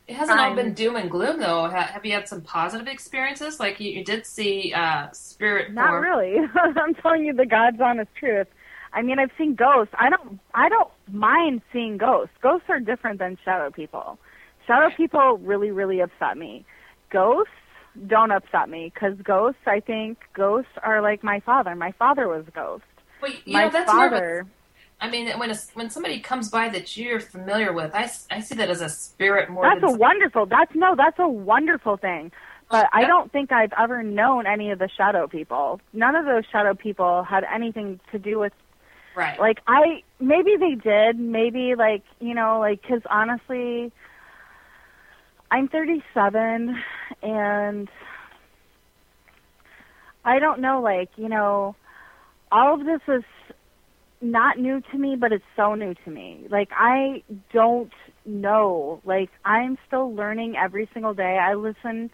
[0.08, 1.68] It hasn't all been doom and gloom, though.
[1.68, 3.60] Have you had some positive experiences?
[3.60, 6.38] Like you, you did see uh, spirit Not really.
[6.54, 8.46] I'm telling you the God's honest truth.
[8.94, 9.94] I mean, I've seen ghosts.
[9.98, 10.40] I don't.
[10.54, 12.34] I don't mind seeing ghosts.
[12.40, 14.18] Ghosts are different than shadow people.
[14.66, 16.64] Shadow people really, really upset me.
[17.10, 17.52] Ghosts
[18.06, 19.60] don't upset me because ghosts.
[19.66, 21.74] I think ghosts are like my father.
[21.74, 22.84] My father was a ghost.
[23.20, 24.20] Wait, my know, that's father.
[24.20, 24.52] nervous.
[25.00, 28.40] I mean, when a, when somebody comes by that you're familiar with, I, s- I
[28.40, 30.46] see that as a spirit more That's a wonderful.
[30.46, 30.96] That's no.
[30.96, 32.32] That's a wonderful thing.
[32.70, 35.80] But I don't think I've ever known any of the shadow people.
[35.92, 38.52] None of those shadow people had anything to do with
[39.16, 39.38] right.
[39.38, 41.18] like I maybe they did.
[41.18, 43.92] Maybe like you know like because honestly,
[45.50, 46.76] I'm 37
[47.22, 47.88] and
[50.24, 51.74] I don't know like you know
[52.50, 53.24] all of this is
[54.20, 56.46] not new to me, but it's so new to me.
[56.50, 57.92] Like I don't
[58.24, 59.00] know.
[59.04, 61.38] Like I'm still learning every single day.
[61.40, 62.10] I listen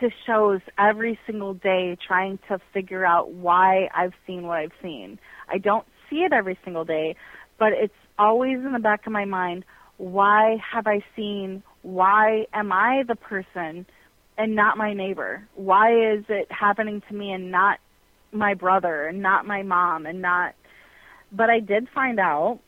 [0.00, 5.18] to shows every single day trying to figure out why I've seen what I've seen.
[5.48, 7.16] I don't see it every single day,
[7.58, 9.64] but it's always in the back of my mind,
[9.96, 13.86] why have I seen why am I the person
[14.36, 15.48] and not my neighbor?
[15.54, 17.78] Why is it happening to me and not
[18.32, 20.54] my brother and not my mom and not
[21.32, 22.60] but I did find out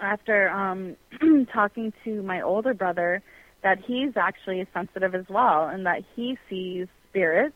[0.00, 0.96] after um
[1.52, 3.22] talking to my older brother
[3.62, 7.54] that he's actually sensitive as well and that he sees spirits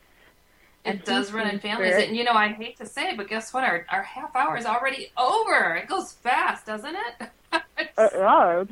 [0.84, 1.88] and It does run in families.
[1.90, 2.08] spirits.
[2.08, 3.64] And, you know, I hate to say it, but guess what?
[3.64, 5.74] Our, our half hour is already over.
[5.74, 7.28] It goes fast, doesn't it?
[7.98, 8.64] Uh,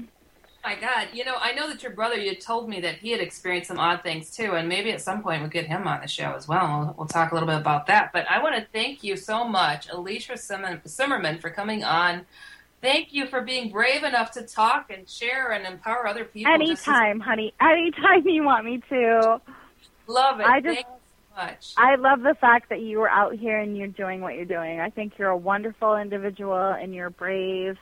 [0.64, 3.20] My God, you know, I know that your brother, you told me that he had
[3.20, 6.08] experienced some odd things too, and maybe at some point we'll get him on the
[6.08, 6.66] show as well.
[6.78, 8.12] We'll, we'll talk a little bit about that.
[8.14, 10.32] But I want to thank you so much, Alycia
[10.86, 12.24] Cimerman, for coming on.
[12.80, 16.56] Thank you for being brave enough to talk and share and empower other people.
[16.66, 17.52] just as- anytime, honey.
[17.60, 19.40] Anytime you want me to.
[20.06, 20.46] love it.
[20.46, 20.86] I just- so
[21.36, 21.74] much.
[21.76, 24.80] I love the fact that you were out here and you're doing what you're doing.
[24.80, 27.76] I think you're a wonderful individual and you're brave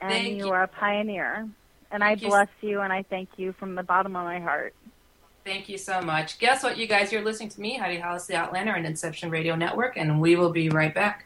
[0.00, 0.50] and you you.
[0.50, 1.48] are a pioneer.
[1.90, 2.28] And I Thank you.
[2.28, 4.74] bless you and I thank you from the bottom of my heart.
[5.44, 6.40] Thank you so much.
[6.40, 7.12] Guess what, you guys?
[7.12, 10.50] You're listening to me, Heidi Hollis, the Outlander, and Inception Radio Network, and we will
[10.50, 11.25] be right back.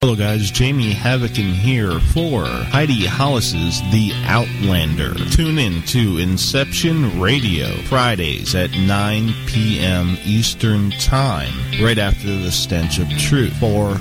[0.00, 0.52] Hello, guys.
[0.52, 5.12] Jamie Havocan here for Heidi Hollis's The Outlander.
[5.32, 10.16] Tune in to Inception Radio Fridays at 9 p.m.
[10.24, 13.94] Eastern Time, right after the Stench of Truth for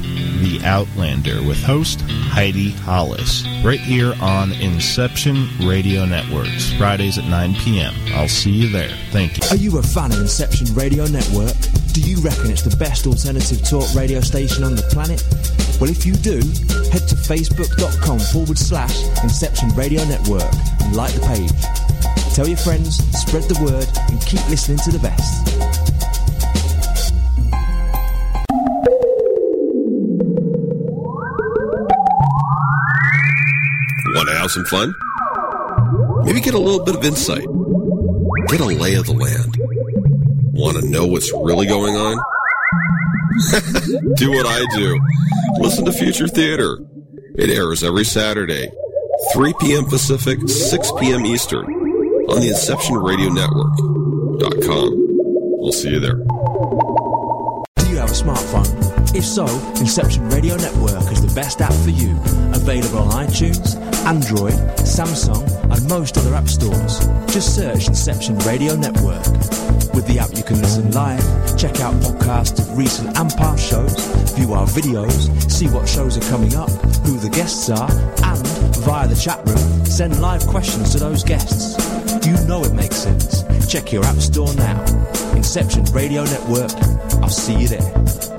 [0.44, 7.56] The Outlander with host Heidi Hollis, right here on Inception Radio Networks, Fridays at 9
[7.56, 7.96] p.m.
[8.14, 8.96] I'll see you there.
[9.10, 9.50] Thank you.
[9.50, 11.58] Are you a fan of Inception Radio Network?
[11.94, 15.24] Do you reckon it's the best alternative talk radio station on the planet?
[15.80, 16.38] Well, if you do,
[16.90, 22.34] head to facebook.com forward slash Inception Radio Network and like the page.
[22.34, 25.46] Tell your friends, spread the word, and keep listening to the best.
[34.16, 34.96] Want to have some fun?
[36.26, 37.46] Maybe get a little bit of insight.
[38.48, 39.56] Get a lay of the land.
[40.54, 42.20] Want to know what's really going on?
[44.15, 45.00] do what I do.
[45.60, 46.80] Listen to Future Theater.
[47.36, 48.71] It airs every Saturday,
[49.34, 49.86] 3 p.m.
[49.86, 51.26] Pacific, 6 p.m.
[51.26, 51.65] Eastern,
[52.30, 54.89] on the Inception Radio Network.com.
[55.60, 56.15] We'll see you there.
[56.15, 59.15] Do you have a smartphone?
[59.15, 59.45] If so,
[59.80, 62.12] Inception Radio Network is the best app for you.
[62.54, 67.00] Available on iTunes, Android, Samsung, and most other app stores.
[67.30, 69.24] Just search Inception Radio Network.
[69.94, 71.22] With the app, you can listen live,
[71.58, 73.96] check out podcasts of recent and past shows,
[74.36, 76.70] view our videos, see what shows are coming up,
[77.06, 81.78] who the guests are, and via the chat room, send live questions to those guests.
[82.26, 83.44] You know it makes sense.
[83.68, 84.84] Check your app store now.
[85.36, 86.72] Inception Radio Network.
[87.22, 88.37] I'll see you there.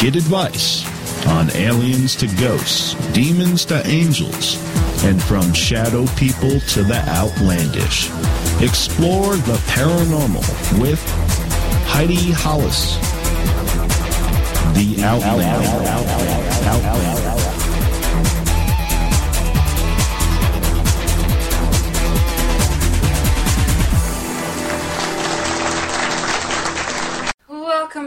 [0.00, 0.86] Get advice
[1.26, 4.62] on aliens to ghosts, demons to angels,
[5.02, 8.10] and from shadow people to the outlandish.
[8.62, 11.02] Explore the paranormal with
[11.88, 12.94] Heidi Hollis.
[14.76, 17.15] The Outlander.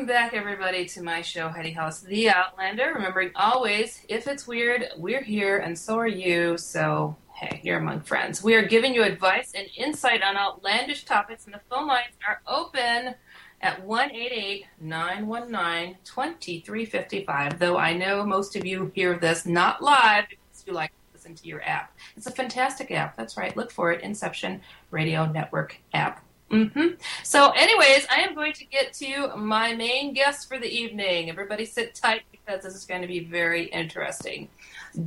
[0.10, 2.94] Back, everybody, to my show, Heidi Hollis, The Outlander.
[2.96, 6.58] Remembering always, if it's weird, we're here, and so are you.
[6.58, 8.44] So, hey, you're among friends.
[8.44, 12.42] We are giving you advice and insight on outlandish topics, and the phone lines are
[12.48, 13.14] open
[13.62, 17.60] at 188 919 2355.
[17.60, 21.32] Though I know most of you hear this not live because you like to listen
[21.34, 21.96] into your app.
[22.18, 23.16] It's a fantastic app.
[23.16, 23.56] That's right.
[23.56, 26.26] Look for it, Inception Radio Network app.
[26.52, 26.96] Mm-hmm.
[27.24, 31.30] So, anyways, I am going to get to my main guest for the evening.
[31.30, 34.50] Everybody sit tight because this is going to be very interesting.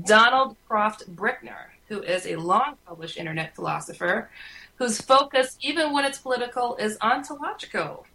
[0.05, 4.31] Donald Croft Brickner, who is a long published internet philosopher
[4.77, 8.07] whose focus, even when it's political, is ontological.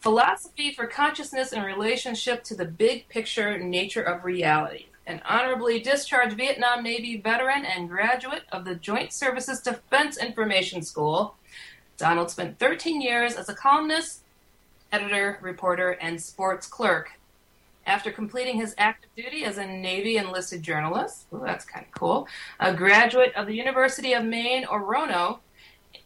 [0.00, 4.86] Philosophy for consciousness in relationship to the big picture nature of reality.
[5.06, 11.34] An honorably discharged Vietnam Navy veteran and graduate of the Joint Services Defense Information School,
[12.00, 14.22] Donald spent 13 years as a columnist,
[14.90, 17.10] editor, reporter, and sports clerk.
[17.86, 22.26] After completing his active duty as a Navy enlisted journalist, ooh, that's kind of cool,
[22.58, 25.40] a graduate of the University of Maine, Orono,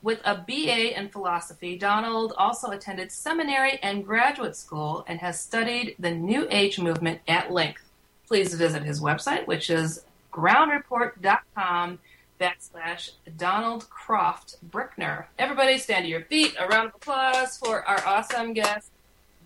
[0.03, 5.95] with a BA in philosophy, Donald also attended seminary and graduate school and has studied
[5.99, 7.82] the New Age movement at length.
[8.26, 12.01] Please visit his website, which is groundreport.com
[12.41, 15.26] backslash Donald Croft Brickner.
[15.39, 16.55] Everybody stand to your feet.
[16.59, 18.91] A round of applause for our awesome guest,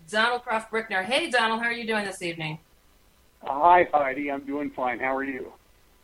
[0.09, 1.03] Donald Croft Brickner.
[1.03, 2.59] Hey, Donald, how are you doing this evening?
[3.43, 4.31] Hi, Heidi.
[4.31, 4.99] I'm doing fine.
[4.99, 5.53] How are you?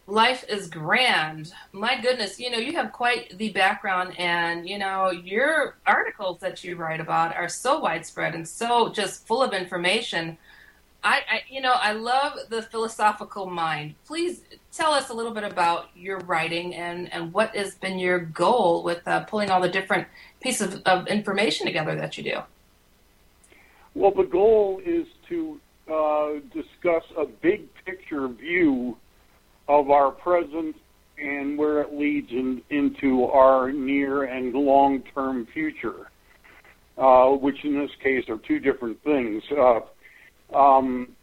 [0.08, 1.52] Life is grand.
[1.72, 6.64] My goodness, you know, you have quite the background, and, you know, your articles that
[6.64, 10.38] you write about are so widespread and so just full of information.
[11.04, 13.96] I, I, you know, I love the philosophical mind.
[14.06, 14.42] Please
[14.76, 18.84] tell us a little bit about your writing and, and what has been your goal
[18.84, 20.08] with uh, pulling all the different
[20.42, 22.40] pieces of, of, information together that you do.
[23.94, 25.60] Well, the goal is to
[25.92, 28.98] uh, discuss a big picture view
[29.68, 30.76] of our present
[31.18, 36.10] and where it leads in, into our near and long term future,
[36.98, 39.42] uh, which in this case are two different things.
[39.58, 39.80] Uh,
[40.54, 41.15] um,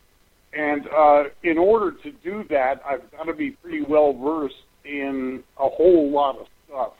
[0.53, 5.43] and uh, in order to do that, I've got to be pretty well versed in
[5.59, 6.93] a whole lot of stuff.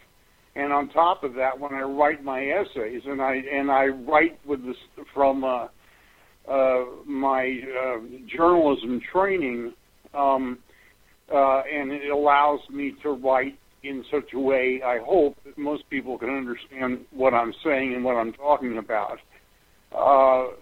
[0.55, 4.39] And on top of that, when I write my essays, and I and I write
[4.47, 4.77] with this
[5.15, 5.69] from uh,
[6.51, 7.99] uh, my uh,
[8.37, 9.73] journalism training,
[10.13, 10.59] um,
[11.33, 14.81] uh, and it allows me to write in such a way.
[14.85, 19.19] I hope that most people can understand what I'm saying and what I'm talking about.
[19.91, 20.55] Uh,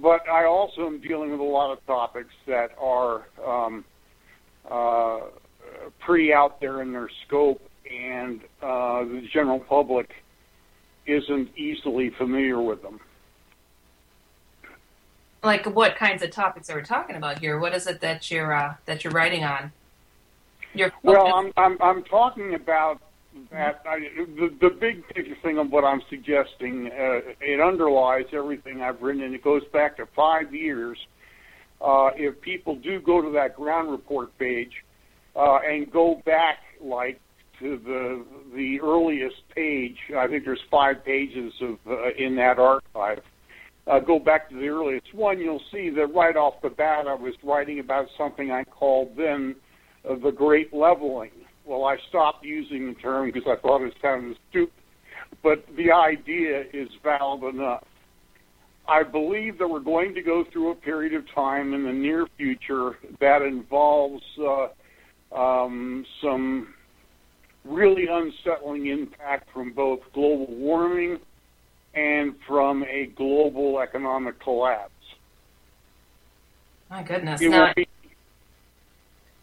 [0.00, 3.84] but I also am dealing with a lot of topics that are um,
[4.70, 5.20] uh,
[6.00, 10.10] pretty out there in their scope, and uh, the general public
[11.06, 13.00] isn't easily familiar with them.
[15.42, 17.58] Like what kinds of topics are we talking about here?
[17.58, 19.72] What is it that you're uh, that you're writing on?
[21.02, 23.00] well, I'm, I'm I'm talking about
[23.50, 28.82] that I, the, the big picture thing of what I'm suggesting, uh, it underlies everything
[28.82, 30.98] I've written, and it goes back to five years.
[31.80, 34.72] Uh, if people do go to that ground report page
[35.34, 37.20] uh, and go back like
[37.58, 38.24] to the
[38.54, 43.22] the earliest page, I think there's five pages of uh, in that archive.
[43.86, 47.14] Uh, go back to the earliest one, you'll see that right off the bat I
[47.14, 49.56] was writing about something I called then
[50.08, 51.32] uh, the Great Leveling
[51.64, 54.72] well, I stopped using the term because I thought it sounded stupid,
[55.42, 57.84] but the idea is valid enough.
[58.88, 62.26] I believe that we're going to go through a period of time in the near
[62.36, 64.68] future that involves uh,
[65.34, 66.74] um, some
[67.64, 71.20] really unsettling impact from both global warming
[71.94, 74.90] and from a global economic collapse.
[76.90, 77.40] My goodness.
[77.40, 77.88] It will be,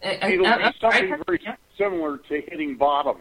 [0.04, 1.40] it'll be something very
[1.80, 3.18] similar to hitting bottom,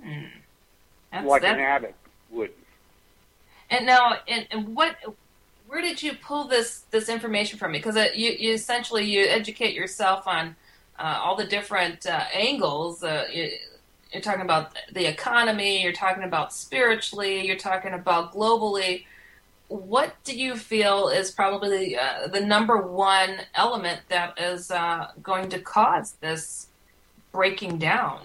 [0.00, 1.26] hmm.
[1.26, 1.96] like an addict
[2.30, 2.52] would.
[3.70, 4.96] And now, and, and what?
[5.66, 7.72] Where did you pull this this information from?
[7.72, 10.54] Because you, you essentially you educate yourself on
[10.98, 13.02] uh, all the different uh, angles.
[13.02, 13.50] Uh, you,
[14.12, 15.82] you're talking about the economy.
[15.82, 17.46] You're talking about spiritually.
[17.46, 19.06] You're talking about globally.
[19.68, 25.48] What do you feel is probably uh, the number one element that is uh, going
[25.48, 26.66] to cause this
[27.32, 28.20] breaking down?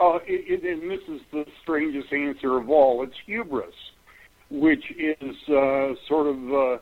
[0.00, 3.04] Oh, it, it, and this is the strangest answer of all.
[3.04, 3.74] It's hubris,
[4.50, 6.80] which is uh, sort of the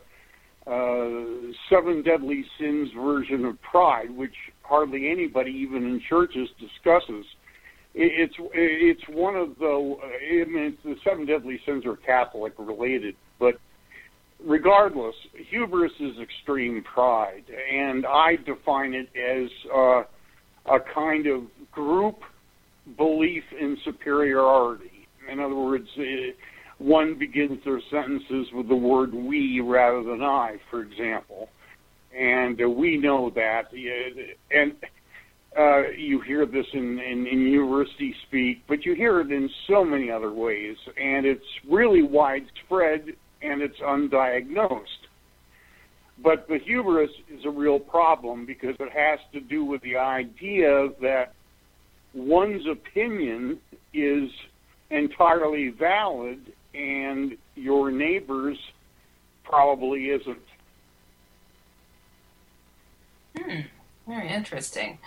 [0.67, 7.27] uh, seven deadly sins version of pride, which hardly anybody, even in churches, discusses.
[7.95, 9.97] It, it's it's one of the.
[10.03, 13.61] I mean, the seven deadly sins are Catholic related, but
[14.43, 15.15] regardless,
[15.51, 19.51] hubris is extreme pride, and I define it as.
[20.67, 21.43] A kind of
[21.73, 22.21] group
[22.97, 25.07] belief in superiority.
[25.31, 26.03] In other words, uh,
[26.79, 31.49] one begins their sentences with the word we rather than I, for example.
[32.19, 33.65] And uh, we know that.
[34.51, 34.73] And
[35.59, 39.85] uh, you hear this in, in, in university speak, but you hear it in so
[39.85, 43.07] many other ways, and it's really widespread
[43.43, 44.85] and it's undiagnosed.
[46.23, 50.91] But the hubris is a real problem because it has to do with the idea
[51.01, 51.33] that
[52.13, 53.59] one's opinion
[53.95, 54.31] is
[54.91, 58.59] entirely valid and your neighbor's
[59.45, 60.39] probably isn't.
[63.39, 63.61] Hmm.
[64.07, 64.99] Very interesting.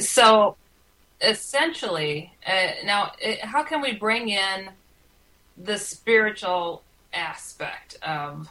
[0.00, 0.56] So,
[1.20, 4.70] essentially, uh, now, uh, how can we bring in
[5.56, 6.82] the spiritual
[7.12, 8.48] aspect of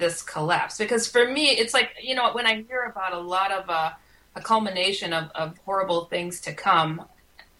[0.00, 0.78] this collapse?
[0.78, 3.92] Because for me, it's like, you know, when I hear about a lot of uh,
[4.34, 7.04] a culmination of, of horrible things to come,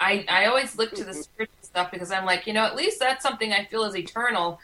[0.01, 2.99] I, I always look to the spiritual stuff because I'm like, you know, at least
[2.99, 4.59] that's something I feel is eternal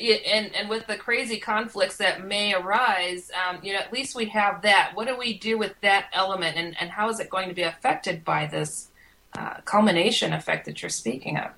[0.00, 4.26] and and with the crazy conflicts that may arise, um, you know, at least we
[4.26, 4.92] have that.
[4.94, 7.62] What do we do with that element, and and how is it going to be
[7.62, 8.88] affected by this
[9.34, 11.50] uh, culmination effect that you're speaking of?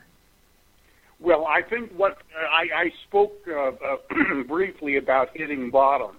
[1.24, 6.16] Well, I think what uh, I, I spoke uh, uh, briefly about hitting bottom.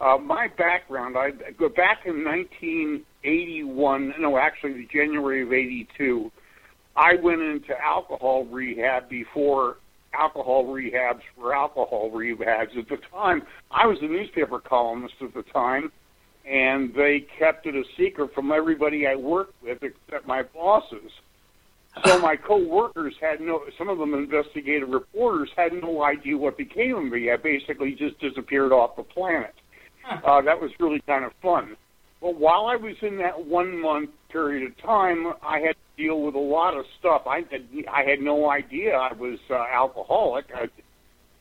[0.00, 4.14] Uh, my background, I go back in 1981.
[4.18, 6.32] No, actually, January of '82.
[6.96, 9.76] I went into alcohol rehab before
[10.14, 12.78] alcohol rehabs for alcohol rehabs.
[12.78, 15.92] At the time, I was a newspaper columnist at the time,
[16.50, 21.10] and they kept it a secret from everybody I worked with except my bosses.
[22.04, 26.94] So my co-workers had no, some of them investigative reporters had no idea what became
[26.96, 27.30] of me.
[27.30, 29.54] I basically just disappeared off the planet.
[30.24, 31.76] Uh, that was really kind of fun.
[32.20, 36.22] But while I was in that one month period of time, I had to deal
[36.22, 37.22] with a lot of stuff.
[37.26, 40.46] I had, I had no idea I was uh, alcoholic.
[40.54, 40.68] I,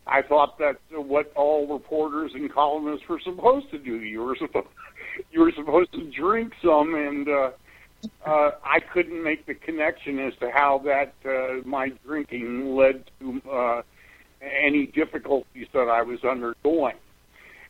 [0.07, 3.97] I thought that's what all reporters and columnists were supposed to do.
[3.97, 4.67] You were supposed
[5.31, 7.51] you were supposed to drink some, and uh,
[8.25, 13.41] uh, I couldn't make the connection as to how that uh, my drinking led to
[13.49, 13.81] uh,
[14.41, 16.95] any difficulties that I was undergoing.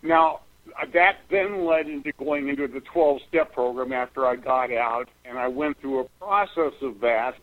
[0.04, 4.72] Now, uh, that then led into going into the 12 step program after I got
[4.72, 7.34] out, and I went through a process of that,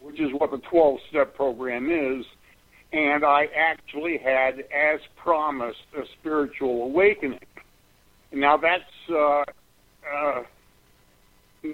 [0.00, 2.24] which is what the 12 step program is.
[2.92, 7.40] And I actually had, as promised, a spiritual awakening.
[8.32, 9.42] Now that's uh,
[10.10, 10.42] uh,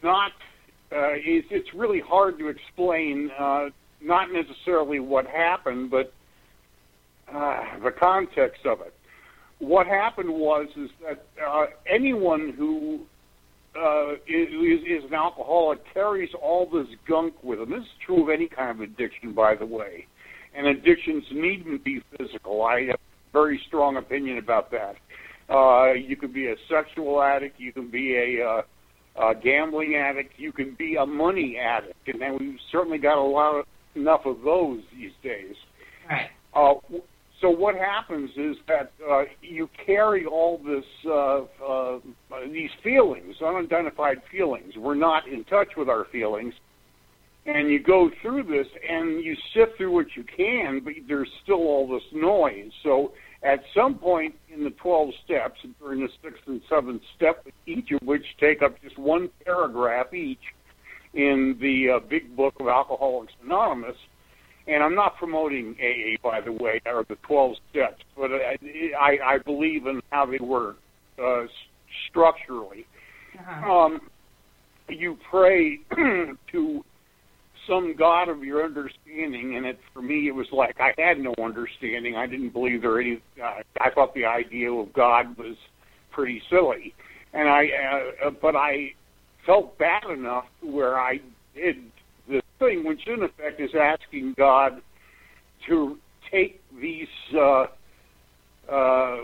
[0.02, 0.32] not.
[0.95, 3.30] Uh, it's, it's really hard to explain.
[3.38, 3.70] Uh,
[4.01, 6.12] not necessarily what happened, but
[7.34, 8.95] uh, the context of it
[9.59, 13.01] what happened was is that uh, anyone who
[13.76, 17.70] uh, is, is an alcoholic carries all this gunk with them.
[17.70, 20.07] This is true of any kind of addiction, by the way.
[20.55, 22.62] And addictions needn't be physical.
[22.62, 24.97] I have a very strong opinion about that.
[25.49, 27.59] Uh, you can be a sexual addict.
[27.59, 28.62] You can be a, uh,
[29.16, 30.34] a gambling addict.
[30.36, 34.22] You can be a money addict, and then we've certainly got a lot of, enough
[34.24, 35.54] of those these days.
[36.08, 36.30] Right.
[36.54, 36.74] Uh,
[37.40, 41.98] so what happens is that uh, you carry all this uh, uh,
[42.50, 44.72] these feelings, unidentified feelings.
[44.76, 46.54] We're not in touch with our feelings,
[47.46, 51.56] and you go through this and you sift through what you can, but there's still
[51.56, 52.70] all this noise.
[52.82, 53.12] So
[53.45, 58.01] at some point in the 12 steps, during the sixth and seventh step, each of
[58.07, 60.38] which take up just one paragraph each
[61.12, 63.97] in the uh, big book of Alcoholics Anonymous
[64.66, 68.57] and I'm not promoting AA, by the way, or the 12 steps, but I,
[68.99, 70.78] I, I believe in how they work
[71.22, 71.45] uh,
[72.09, 72.86] structurally.
[73.38, 73.72] Uh-huh.
[73.72, 74.01] Um,
[74.88, 75.80] you pray
[76.53, 76.84] to
[77.68, 81.34] some God of your understanding, and it for me it was like I had no
[81.42, 82.16] understanding.
[82.16, 83.20] I didn't believe there any.
[83.42, 85.56] Uh, I thought the idea of God was
[86.12, 86.94] pretty silly,
[87.32, 87.66] and I.
[88.24, 88.92] Uh, but I
[89.46, 91.18] felt bad enough where I
[91.54, 91.76] did
[92.28, 94.80] the thing, which in effect is asking God
[95.68, 95.98] to
[96.30, 97.06] take these
[97.36, 97.66] uh,
[98.70, 99.16] uh,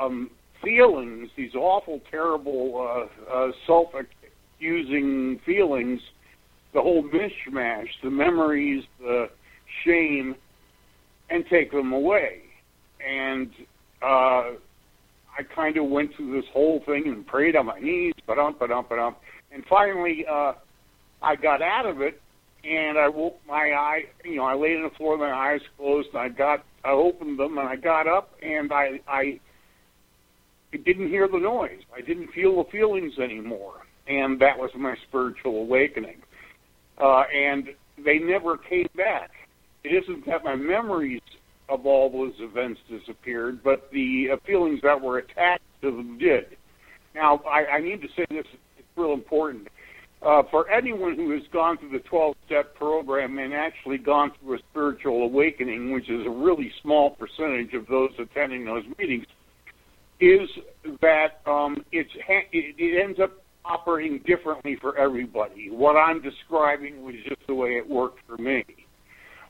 [0.00, 0.30] um,
[0.62, 6.00] feelings, these awful, terrible, uh, uh, self-accusing feelings,
[6.74, 9.28] the whole mishmash, the memories, the
[9.84, 10.34] shame,
[11.30, 12.42] and take them away.
[13.06, 13.50] And
[14.02, 14.56] uh,
[15.38, 18.56] I kind of went through this whole thing and prayed on my knees, but um,
[18.58, 19.16] but um, but um,
[19.52, 20.26] and finally.
[20.30, 20.52] Uh,
[21.24, 22.20] I got out of it,
[22.64, 24.02] and I woke my eye.
[24.24, 27.38] You know, I laid on the floor, my eyes closed, and I got, I opened
[27.38, 29.40] them, and I got up, and I, I
[30.72, 31.80] didn't hear the noise.
[31.96, 33.74] I didn't feel the feelings anymore,
[34.06, 36.20] and that was my spiritual awakening.
[36.98, 37.68] Uh, and
[38.04, 39.30] they never came back.
[39.82, 41.20] It isn't that my memories
[41.68, 46.56] of all those events disappeared, but the uh, feelings that were attached to them did.
[47.14, 48.46] Now, I, I need to say this;
[48.78, 49.68] it's real important
[50.24, 54.56] uh, for anyone who has gone through the 12 step program and actually gone through
[54.56, 59.26] a spiritual awakening, which is a really small percentage of those attending those meetings,
[60.20, 60.48] is
[61.02, 63.32] that um, it's ha- it, it ends up
[63.64, 65.70] operating differently for everybody.
[65.70, 68.64] What I'm describing was just the way it worked for me.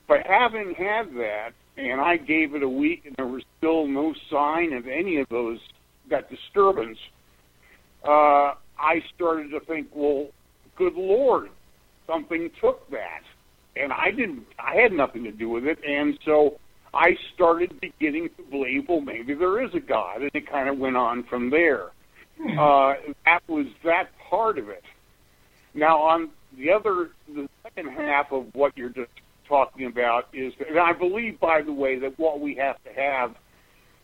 [0.06, 4.14] But having had that, and I gave it a week, and there was still no
[4.30, 5.58] sign of any of those
[6.10, 6.98] that disturbance.
[8.04, 10.28] Uh, I started to think, well,
[10.76, 11.48] good lord,
[12.06, 13.22] something took that,
[13.76, 14.44] and I didn't.
[14.58, 16.58] I had nothing to do with it, and so
[16.92, 20.78] I started beginning to believe, well, maybe there is a God, and it kind of
[20.78, 21.90] went on from there.
[22.40, 22.58] Hmm.
[22.58, 22.92] Uh,
[23.24, 24.82] that was that part of it.
[25.74, 29.10] Now, on the other, the second half of what you're just
[29.48, 33.34] talking about is, and I believe, by the way, that what we have to have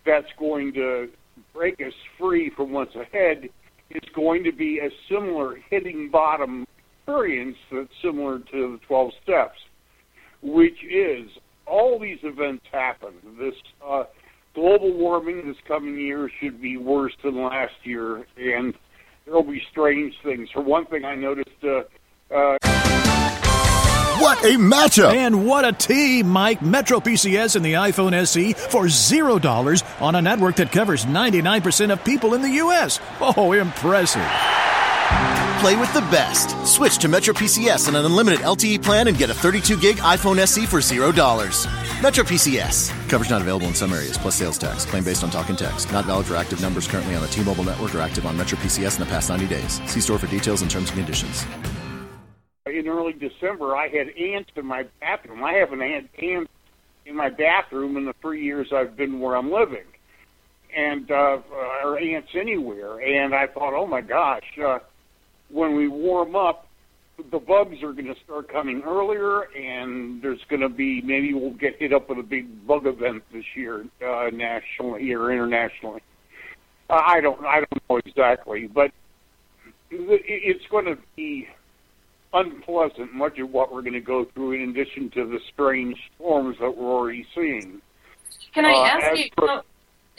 [0.04, 1.08] that's going to
[1.54, 3.48] break us free from what's ahead
[3.90, 6.66] is going to be a similar hitting bottom
[7.02, 9.58] experience that's similar to the 12 steps,
[10.42, 11.28] which is
[11.66, 13.12] all these events happen.
[13.38, 13.54] This
[13.86, 14.04] uh,
[14.54, 18.74] global warming this coming year should be worse than last year, and
[19.24, 20.50] there will be strange things.
[20.50, 21.50] For one thing, I noticed.
[21.62, 21.82] Uh,
[22.34, 22.58] uh,
[24.20, 25.14] what a matchup!
[25.14, 26.60] And what a team, Mike.
[26.60, 32.04] Metro PCS and the iPhone SE for $0 on a network that covers 99% of
[32.04, 33.00] people in the U.S.
[33.20, 34.69] Oh, impressive.
[35.60, 36.50] Play with the best.
[36.66, 40.38] Switch to Metro PCS on an unlimited LTE plan and get a 32 gig iPhone
[40.38, 42.02] SE for $0.
[42.02, 43.08] Metro PCS.
[43.08, 44.84] Coverage not available in some areas, plus sales tax.
[44.84, 45.92] Claim based on talk and text.
[45.92, 48.58] Not valid for active numbers currently on the T Mobile network or active on Metro
[48.58, 49.80] PCS in the past 90 days.
[49.86, 51.44] See store for details and terms and conditions
[52.80, 55.44] in early December, I had ants in my bathroom.
[55.44, 56.50] I haven't had ants
[57.06, 59.86] in my bathroom in the three years I've been where I'm living,
[60.76, 61.38] and uh,
[61.84, 63.00] or ants anywhere.
[63.00, 64.78] And I thought, oh my gosh, uh,
[65.52, 66.66] when we warm up,
[67.30, 71.52] the bugs are going to start coming earlier, and there's going to be maybe we'll
[71.52, 76.00] get hit up with a big bug event this year, uh, nationally or internationally.
[76.88, 78.90] Uh, I don't, I don't know exactly, but
[79.90, 81.46] it's going to be
[82.32, 86.56] unpleasant, much of what we're going to go through, in addition to the strange storms
[86.60, 87.82] that we're already seeing.
[88.54, 89.30] Can I uh, ask you?
[89.36, 89.62] Per-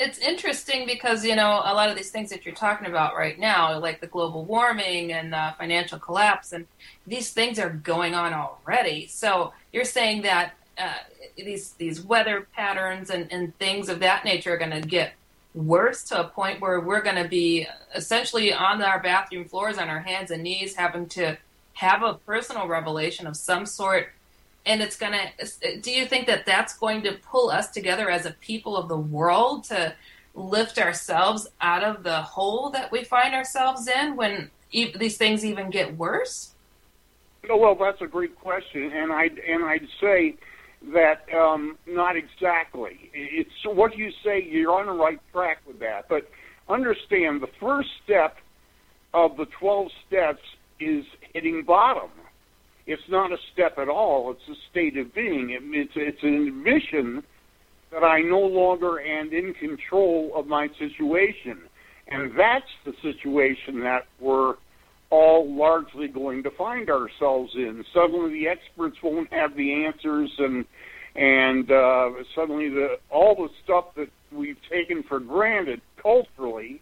[0.02, 3.38] it's interesting because you know a lot of these things that you're talking about right
[3.38, 6.66] now, like the global warming and the financial collapse, and
[7.06, 9.06] these things are going on already.
[9.06, 10.94] So you're saying that uh,
[11.38, 15.14] these these weather patterns and, and things of that nature are going to get
[15.54, 19.88] worse to a point where we're going to be essentially on our bathroom floors on
[19.88, 21.38] our hands and knees having to
[21.74, 24.10] have a personal revelation of some sort
[24.66, 28.26] and it's going to do you think that that's going to pull us together as
[28.26, 29.94] a people of the world to
[30.34, 35.44] lift ourselves out of the hole that we find ourselves in when e- these things
[35.44, 36.54] even get worse
[37.50, 40.36] oh, well that's a great question and i and i'd say
[40.94, 46.08] that um, not exactly it's what you say you're on the right track with that
[46.10, 46.30] but
[46.68, 48.38] understand the first step
[49.14, 50.42] of the 12 steps
[50.80, 52.10] is hitting bottom.
[52.92, 54.32] It's not a step at all.
[54.32, 55.52] It's a state of being.
[55.52, 57.24] It, it's, it's an admission
[57.92, 61.60] that I no longer am in control of my situation.
[62.08, 64.56] And that's the situation that we're
[65.10, 67.84] all largely going to find ourselves in.
[67.94, 70.66] Suddenly the experts won't have the answers and
[71.14, 76.82] and uh, suddenly the all the stuff that we've taken for granted culturally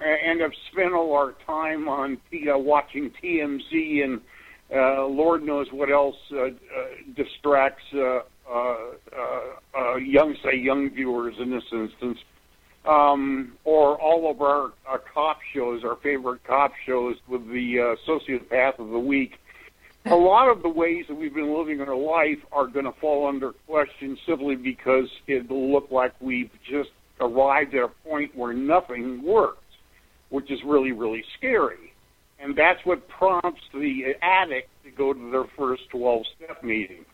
[0.00, 4.20] and have spent all our time on uh, watching TMZ and
[4.74, 6.50] uh, Lord knows what else uh, uh,
[7.14, 8.76] distracts uh, uh,
[9.16, 9.40] uh,
[9.78, 12.18] uh, young, say, young viewers in this instance,
[12.84, 18.10] um, or all of our, our cop shows, our favorite cop shows with the uh,
[18.10, 19.38] sociopath of the week.
[20.06, 23.26] A lot of the ways that we've been living our life are going to fall
[23.26, 26.90] under question simply because it'll look like we've just
[27.20, 29.58] arrived at a point where nothing works
[30.28, 31.92] which is really, really scary.
[32.38, 37.04] And that's what prompts the addict to go to their first 12 step meeting.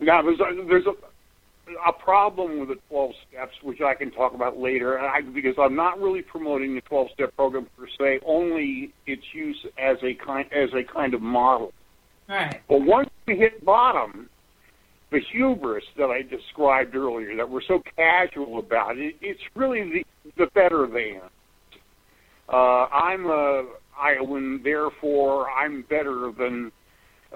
[0.00, 4.34] Now, there's a, there's a, a problem with the 12 steps, which I can talk
[4.34, 8.92] about later, I, because I'm not really promoting the 12 step program per se, only
[9.06, 11.72] its use as a kind, as a kind of model.
[12.28, 12.60] Right.
[12.68, 14.28] But once we hit bottom,
[15.10, 20.04] the hubris that I described earlier, that we're so casual about, it, it's really the,
[20.36, 21.22] the better than.
[22.50, 23.64] Uh, I'm a
[24.00, 26.70] Iowan, therefore I'm better than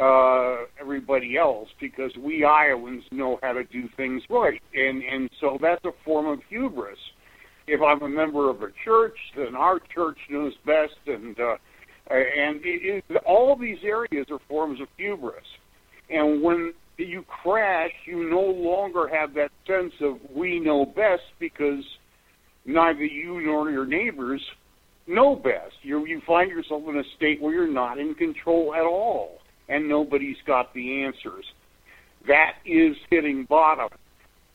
[0.01, 5.59] uh, everybody else because we Iowans know how to do things right, and and so
[5.61, 6.99] that's a form of hubris.
[7.67, 11.57] If I'm a member of a church, then our church knows best, and uh,
[12.11, 15.45] and it, it, all these areas are forms of hubris.
[16.11, 21.85] And when you crash, you no longer have that sense of we know best because
[22.65, 24.41] neither you nor your neighbors
[25.07, 25.75] know best.
[25.83, 29.39] You you find yourself in a state where you're not in control at all,
[29.69, 31.45] and nobody's got the answers.
[32.27, 33.89] That is hitting bottom.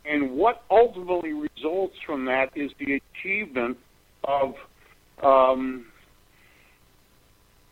[0.05, 3.77] And what ultimately results from that is the achievement
[4.23, 4.53] of,
[5.21, 5.87] um,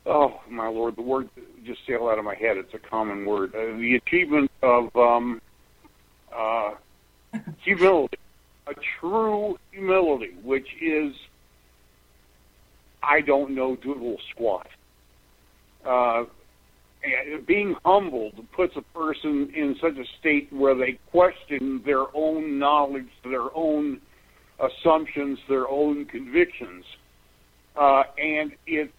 [0.05, 1.29] oh my lord, the word
[1.65, 2.57] just sailed out of my head.
[2.57, 3.55] It's a common word.
[3.55, 5.41] Uh, the achievement of um,
[6.35, 6.71] uh,
[7.63, 8.17] humility,
[8.67, 11.13] a true humility, which is
[13.07, 14.67] I don't know doodle squat.
[15.85, 16.23] Uh,
[17.45, 23.07] being humbled puts a person in such a state where they question their own knowledge,
[23.23, 24.01] their own
[24.59, 26.83] assumptions, their own convictions.
[27.75, 28.91] Uh, and it's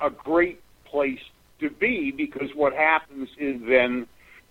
[0.00, 1.18] a great place
[1.60, 4.06] to be because what happens is then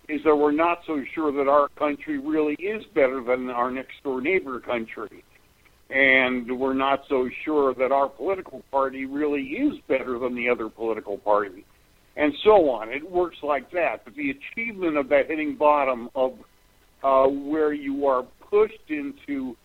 [0.08, 3.94] is that we're not so sure that our country really is better than our next
[4.02, 5.24] door neighbor country
[5.90, 10.68] and we're not so sure that our political party really is better than the other
[10.68, 11.64] political party,
[12.16, 12.88] and so on.
[12.88, 14.04] It works like that.
[14.04, 16.32] But the achievement of that hitting bottom of
[17.02, 19.56] uh, where you are pushed into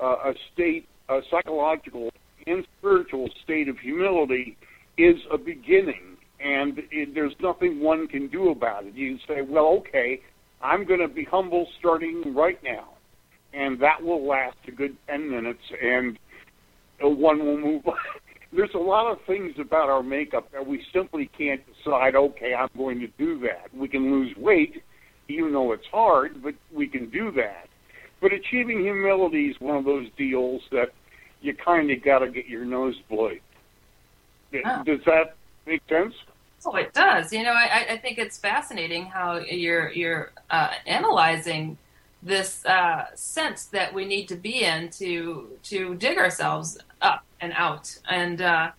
[0.00, 2.10] uh, a state, a psychological
[2.46, 4.56] and spiritual state of humility,
[4.96, 8.94] is a beginning, and it, there's nothing one can do about it.
[8.94, 10.20] You say, well, okay,
[10.62, 12.93] I'm going to be humble starting right now
[13.54, 16.18] and that will last a good 10 minutes, and
[17.00, 17.96] one will move on.
[18.52, 22.68] There's a lot of things about our makeup that we simply can't decide, okay, I'm
[22.76, 23.74] going to do that.
[23.74, 24.82] We can lose weight,
[25.28, 27.68] even though it's hard, but we can do that.
[28.20, 30.92] But achieving humility is one of those deals that
[31.40, 32.94] you kind of got to get your nose.
[33.10, 33.30] Oh.
[34.52, 35.34] Does that
[35.66, 36.14] make sense?
[36.64, 37.32] Oh, it does.
[37.32, 41.76] You know, I, I think it's fascinating how you're you're uh, analyzing
[42.24, 47.52] this uh, sense that we need to be in to to dig ourselves up and
[47.54, 47.96] out.
[48.08, 48.70] And uh,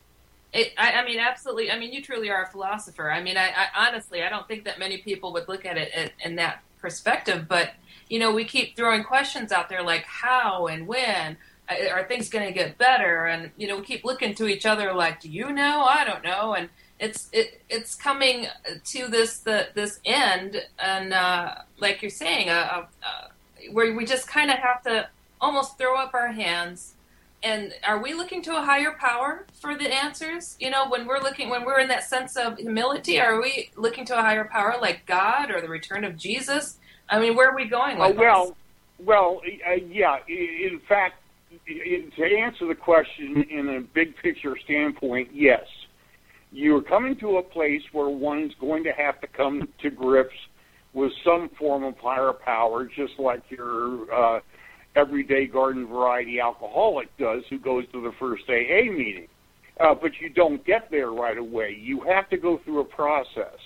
[0.52, 1.72] it, I, I, mean, absolutely.
[1.72, 3.12] I mean, you truly are a philosopher.
[3.12, 5.94] I mean, I, I honestly, I don't think that many people would look at it
[5.96, 7.48] in, in that perspective.
[7.48, 7.74] But
[8.10, 11.38] you know, we keep throwing questions out there like how and when
[11.70, 14.66] uh, are things going to get better, and you know, we keep looking to each
[14.66, 15.84] other like, do you know?
[15.84, 16.70] I don't know, and
[17.00, 18.48] it's it it's coming
[18.86, 23.30] to this the this end, and uh, like you're saying, a, a,
[23.72, 25.08] where we just kind of have to
[25.42, 26.94] almost throw up our hands.
[27.44, 30.56] And are we looking to a higher power for the answers?
[30.60, 34.06] You know when we're looking when we're in that sense of humility are we looking
[34.06, 36.78] to a higher power like god or the return of jesus?
[37.10, 38.56] I mean where are we going with uh, well this?
[39.06, 41.22] well uh, yeah in fact
[41.68, 45.66] to answer the question in a big picture standpoint yes.
[46.52, 50.36] You're coming to a place where one's going to have to come to grips
[50.96, 54.40] with some form of higher power, just like your uh,
[54.96, 59.28] everyday garden variety alcoholic does who goes to the first AA meeting.
[59.80, 61.78] Uh, but you don't get there right away.
[61.78, 63.60] You have to go through a process.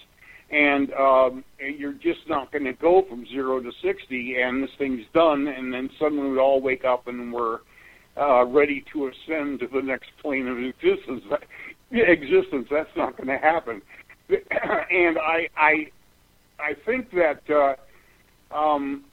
[0.49, 5.05] And um, you're just not going to go from zero to 60 and this thing's
[5.13, 7.59] done, and then suddenly we all wake up and we're
[8.17, 11.23] uh, ready to ascend to the next plane of existence.
[11.91, 13.81] Existence, that's not going to happen.
[14.29, 15.87] and I, I
[16.59, 19.05] I think that uh, um,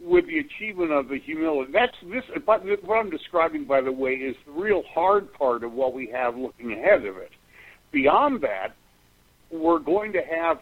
[0.00, 2.22] with the achievement of the humility, that's this.
[2.46, 6.08] But what I'm describing, by the way, is the real hard part of what we
[6.12, 7.30] have looking ahead of it.
[7.92, 8.74] Beyond that,
[9.50, 10.58] we're going to have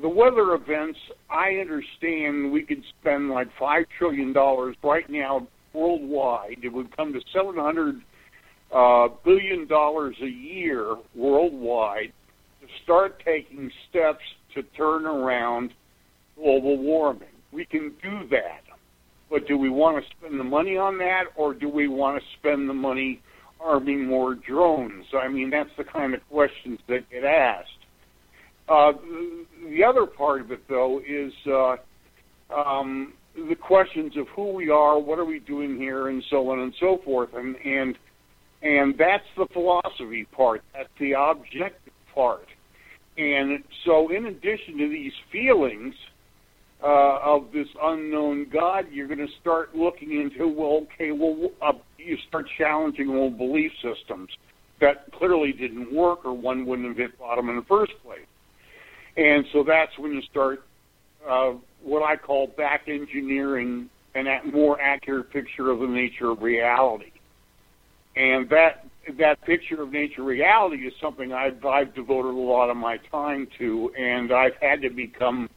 [0.00, 0.98] the weather events.
[1.30, 6.58] I understand we could spend like five trillion dollars right now worldwide.
[6.62, 7.96] It would come to seven hundred
[8.74, 12.12] uh, billion dollars a year worldwide
[12.60, 14.24] to start taking steps
[14.56, 15.70] to turn around
[16.34, 17.28] global warming.
[17.52, 18.62] We can do that.
[19.30, 22.28] But do we want to spend the money on that, or do we want to
[22.38, 23.20] spend the money
[23.60, 25.04] arming more drones?
[25.14, 27.70] I mean, that's the kind of questions that get asked.
[28.68, 28.92] Uh,
[29.68, 31.76] the other part of it, though, is uh,
[32.54, 36.60] um, the questions of who we are, what are we doing here, and so on
[36.60, 37.30] and so forth.
[37.34, 37.96] And and
[38.62, 40.62] and that's the philosophy part.
[40.74, 42.46] That's the objective part.
[43.18, 45.94] And so, in addition to these feelings
[46.82, 51.72] uh, of this unknown God, you're going to start looking into, well, okay, well, uh,
[51.98, 54.28] you start challenging old belief systems
[54.80, 58.26] that clearly didn't work or one wouldn't have hit bottom in the first place.
[59.16, 60.62] And so that's when you start
[61.26, 61.52] uh,
[61.82, 67.12] what I call back engineering and an more accurate picture of the nature of reality.
[68.14, 68.86] And that
[69.18, 73.46] that picture of nature reality is something I've, I've devoted a lot of my time
[73.58, 75.48] to, and I've had to become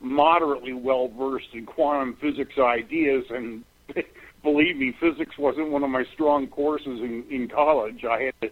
[0.00, 3.24] moderately well versed in quantum physics ideas.
[3.30, 3.64] And
[4.42, 8.04] believe me, physics wasn't one of my strong courses in, in college.
[8.08, 8.48] I had to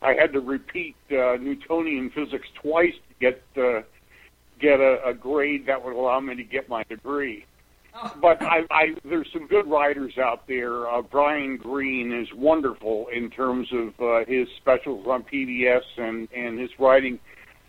[0.00, 3.80] I had to repeat uh, Newtonian physics twice to get uh,
[4.60, 7.44] get a, a grade that would allow me to get my degree.
[8.20, 10.88] But I, I, there's some good writers out there.
[10.88, 16.58] Uh, Brian Greene is wonderful in terms of uh, his specials on PBS and, and
[16.58, 17.18] his writing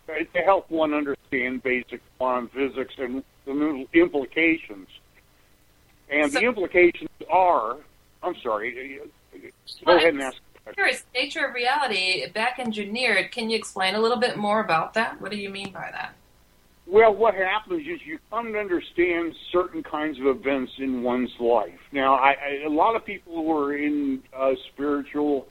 [0.08, 4.88] uh, to help one understand basic quantum physics and the implications.
[6.10, 7.76] And the implications are,
[8.22, 9.38] I'm sorry, uh,
[9.84, 10.36] go ahead and ask.
[10.74, 13.32] Curious, nature of reality, back engineered.
[13.32, 15.20] Can you explain a little bit more about that?
[15.20, 16.14] What do you mean by that?
[16.92, 21.78] Well, what happens is you come to understand certain kinds of events in one's life.
[21.92, 25.46] Now, I, I, a lot of people who are in uh, spiritual,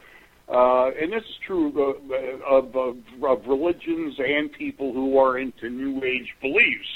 [0.49, 5.69] uh, and this is true uh, of, of, of religions and people who are into
[5.69, 6.89] New Age beliefs.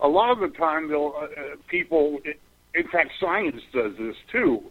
[0.00, 2.18] A lot of the time, they'll uh, uh people,
[2.74, 4.62] in fact, science does this too.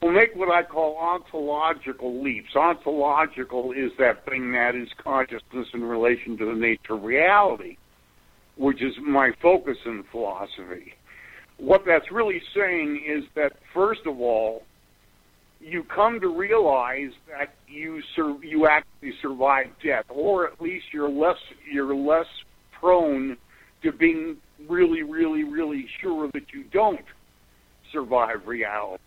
[0.00, 2.56] They'll make what I call ontological leaps.
[2.56, 7.76] Ontological is that thing that is consciousness in relation to the nature of reality
[8.56, 10.94] which is my focus in philosophy.
[11.58, 14.62] What that's really saying is that, first of all,
[15.60, 21.08] you come to realize that you sur- you actually survive death, or at least you're
[21.08, 21.36] less
[21.70, 22.26] you're less
[22.80, 23.36] prone
[23.82, 24.36] to being
[24.68, 27.00] really, really, really sure that you don't
[27.92, 29.02] survive reality,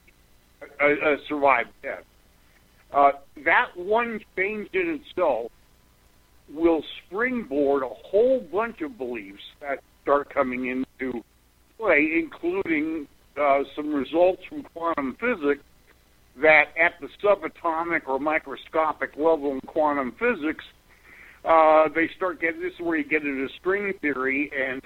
[0.81, 2.03] uh, uh, survive death.
[2.93, 3.11] Uh,
[3.43, 5.51] that one change in itself
[6.53, 11.23] will springboard a whole bunch of beliefs that start coming into
[11.77, 13.07] play, including
[13.39, 15.63] uh, some results from quantum physics
[16.41, 20.63] that at the subatomic or microscopic level in quantum physics,
[21.45, 24.81] uh, they start getting this is where you get into string theory and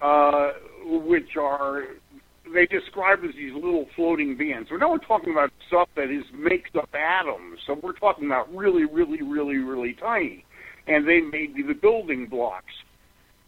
[0.00, 0.52] uh,
[0.84, 1.84] which are
[2.52, 4.68] they describe as these little floating bands.
[4.70, 7.58] We're not talking about stuff that is makes up atoms.
[7.66, 10.44] So we're talking about really, really, really, really tiny
[10.86, 12.72] and they may be the building blocks.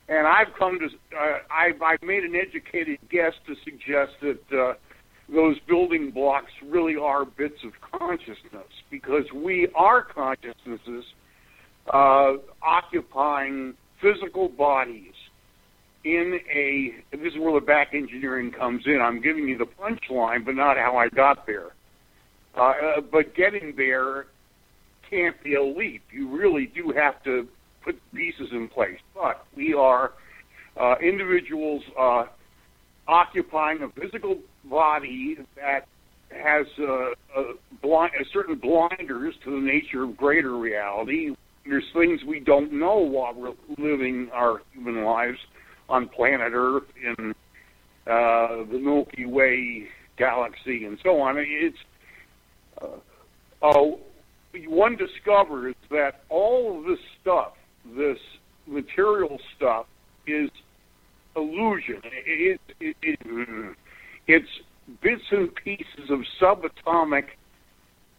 [0.09, 4.75] And I've come to, uh, I've, I've made an educated guess to suggest that uh,
[5.29, 11.05] those building blocks really are bits of consciousness because we are consciousnesses
[11.93, 15.13] uh, occupying physical bodies
[16.05, 19.01] in a, this is where the back engineering comes in.
[19.03, 21.73] I'm giving you the punchline, but not how I got there.
[22.57, 24.27] Uh, uh but getting there
[25.09, 26.03] can't be a leap.
[26.11, 27.49] You really do have to
[27.83, 28.99] put pieces in place.
[29.15, 30.13] But we are
[30.79, 32.25] uh, individuals uh,
[33.09, 35.87] occupying a physical body that
[36.31, 41.35] has uh, a, blind, a certain blinders to the nature of greater reality.
[41.65, 45.39] There's things we don't know while we're living our human lives
[45.89, 47.33] on planet Earth in
[48.07, 51.37] uh, the Milky Way galaxy and so on.
[51.39, 51.77] It's
[52.81, 52.87] uh,
[53.63, 54.01] oh,
[54.67, 57.53] one discovers that all of this stuff,
[57.97, 58.19] this
[58.67, 59.87] material stuff,
[60.27, 60.51] is
[61.37, 62.01] illusion.
[62.05, 63.77] It, it, it,
[64.27, 64.49] it's
[65.03, 67.25] bits and pieces of subatomic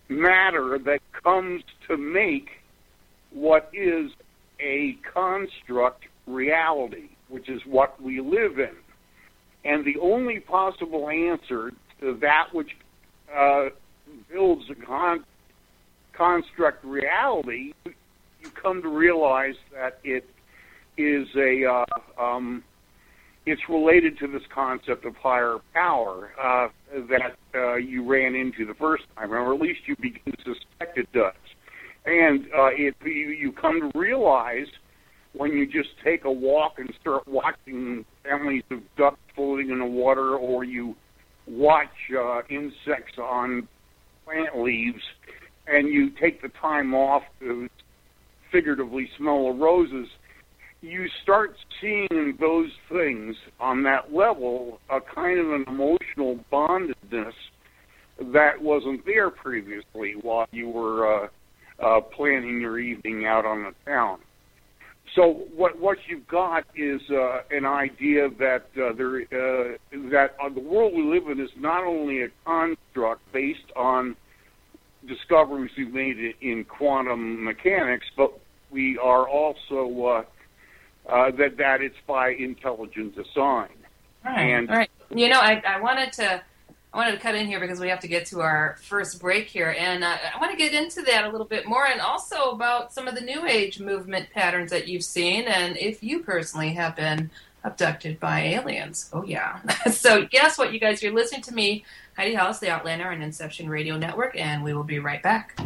[0.09, 2.49] matter that comes to make
[3.31, 4.11] what is
[4.59, 8.75] a construct reality, which is what we live in.
[9.65, 12.69] And the only possible answer to that which
[13.35, 13.69] uh,
[14.31, 15.25] builds a con-
[16.17, 20.27] construct reality, you come to realize that it
[20.97, 22.63] is a uh, um,
[23.45, 26.67] it's related to this concept of higher power uh,
[27.09, 30.97] that uh, you ran into the first time, or at least you begin to suspect
[30.97, 31.33] it does.
[32.05, 34.67] And uh, it, you, you come to realize
[35.33, 39.85] when you just take a walk and start watching families of ducks floating in the
[39.85, 40.95] water, or you
[41.45, 41.87] watch
[42.17, 43.67] uh, insects on
[44.25, 45.03] plant leaves,
[45.67, 47.67] and you take the time off to
[48.51, 50.07] figuratively smell the roses,
[50.81, 57.33] you start seeing those things on that level a kind of an emotional bondedness
[58.33, 61.27] that wasn't there previously while you were uh,
[61.83, 64.19] uh, planning your evening out on the town.
[65.15, 69.77] So what what you've got is uh, an idea that uh, there uh,
[70.11, 74.15] that uh, the world we live in is not only a construct based on
[75.07, 78.37] discoveries we've made in quantum mechanics, but
[78.69, 80.23] we are also uh,
[81.09, 83.69] uh, that that it's by intelligent design.
[84.23, 84.41] Right.
[84.41, 84.89] And right.
[85.09, 86.41] You know, I, I wanted to
[86.93, 89.47] I wanted to cut in here because we have to get to our first break
[89.47, 92.51] here, and uh, I want to get into that a little bit more, and also
[92.51, 96.73] about some of the New Age movement patterns that you've seen, and if you personally
[96.73, 97.29] have been
[97.63, 99.09] abducted by aliens.
[99.13, 99.59] Oh yeah.
[99.91, 101.01] so guess what, you guys?
[101.01, 101.85] You're listening to me,
[102.15, 105.59] Heidi Hollis, the Outlander, on Inception Radio Network, and we will be right back.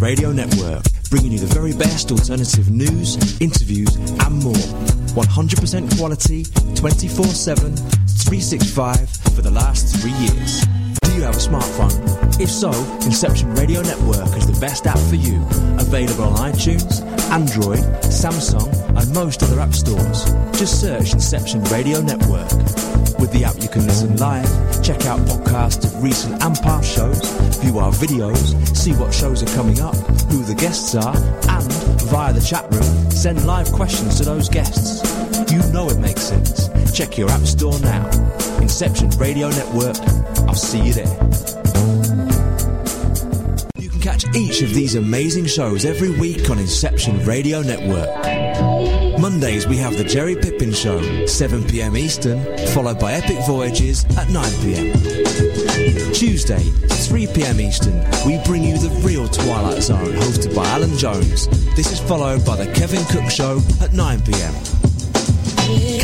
[0.00, 4.54] Radio Network, bringing you the very best alternative news, interviews, and more.
[5.12, 6.44] 100% quality,
[6.74, 10.64] 24 7, 365 for the last three years.
[11.02, 12.40] Do you have a smartphone?
[12.40, 12.70] If so,
[13.04, 15.36] Inception Radio Network is the best app for you.
[15.78, 18.68] Available on iTunes, Android, Samsung,
[18.98, 20.24] and most other app stores.
[20.58, 22.50] Just search Inception Radio Network.
[23.18, 24.48] With the app, you can listen live,
[24.82, 27.20] check out podcasts of recent and past shows,
[27.58, 29.94] view our videos, see what shows are coming up,
[30.30, 31.72] who the guests are, and
[32.10, 35.02] via the chat room, send live questions to those guests.
[35.52, 36.68] You know it makes sense.
[36.92, 38.08] Check your app store now.
[38.60, 39.98] Inception Radio Network.
[40.48, 41.99] I'll see you there.
[44.34, 48.08] Each of these amazing shows every week on Inception Radio Network.
[49.18, 56.14] Mondays we have the Jerry Pippin Show, 7pm Eastern, followed by Epic Voyages at 9pm.
[56.14, 61.48] Tuesday, 3pm Eastern, we bring you the real Twilight Zone, hosted by Alan Jones.
[61.74, 64.79] This is followed by the Kevin Cook Show at 9pm.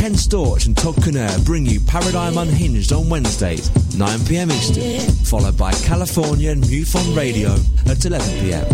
[0.07, 5.73] Ken Storch and Todd Kinner bring you Paradigm Unhinged on Wednesdays, 9pm Eastern, followed by
[5.83, 7.51] California and MUFON Radio
[7.91, 8.65] at 11pm.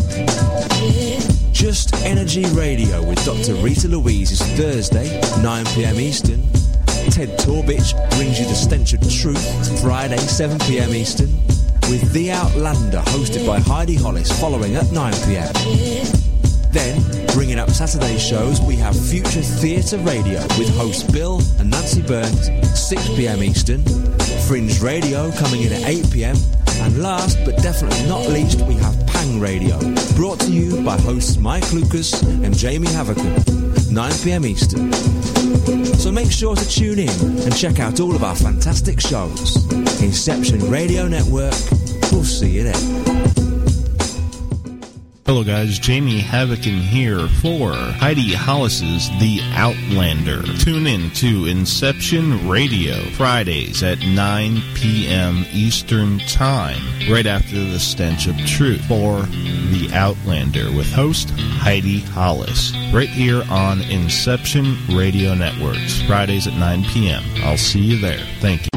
[1.51, 3.55] Just Energy Radio with Dr.
[3.63, 6.39] Rita Louise is Thursday, 9pm Eastern.
[7.09, 11.31] Ted Torbich brings you The Stench of Truth, Friday, 7pm Eastern,
[11.89, 16.32] with The Outlander, hosted by Heidi Hollis, following at 9pm.
[16.73, 22.01] Then, bringing up Saturday shows, we have Future Theatre Radio with hosts Bill and Nancy
[22.01, 23.83] Birnes, 6pm Eastern.
[24.47, 26.35] Fringe Radio coming in at 8pm.
[26.81, 29.77] And last but definitely not least, we have Pang Radio,
[30.15, 33.35] brought to you by hosts Mike Lucas and Jamie Havocan,
[33.93, 34.91] 9pm Eastern.
[35.93, 39.71] So make sure to tune in and check out all of our fantastic shows.
[40.01, 41.53] Inception Radio Network.
[42.11, 43.52] We'll see you there.
[45.25, 45.79] Hello, guys.
[45.79, 50.43] Jamie Havocan here for Heidi Hollis's The Outlander.
[50.59, 55.45] Tune in to Inception Radio Fridays at 9 p.m.
[55.53, 59.21] Eastern Time, right after The Stench of Truth for
[59.71, 66.83] The Outlander with host Heidi Hollis, right here on Inception Radio Networks, Fridays at 9
[66.83, 67.23] p.m.
[67.45, 68.19] I'll see you there.
[68.41, 68.69] Thank you.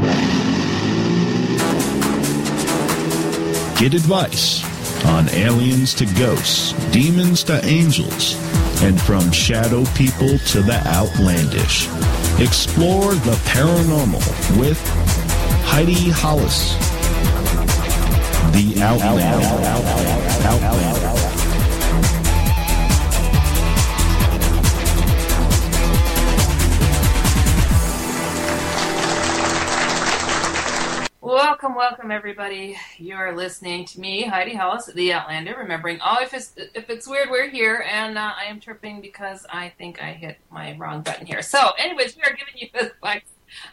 [3.77, 4.66] Get advice
[5.05, 8.35] on aliens to ghosts, demons to angels,
[8.81, 11.87] and from shadow people to the outlandish.
[12.39, 14.21] Explore the paranormal
[14.59, 14.79] with
[15.63, 16.75] Heidi Hollis.
[18.53, 21.16] The Outlander.
[31.47, 32.77] Welcome, welcome, everybody.
[32.97, 35.55] You're listening to me, Heidi Hollis, the Outlander.
[35.57, 39.45] Remembering, oh, if it's if it's weird, we're here, and uh, I am tripping because
[39.49, 41.41] I think I hit my wrong button here.
[41.41, 43.21] So, anyways, we are giving you advice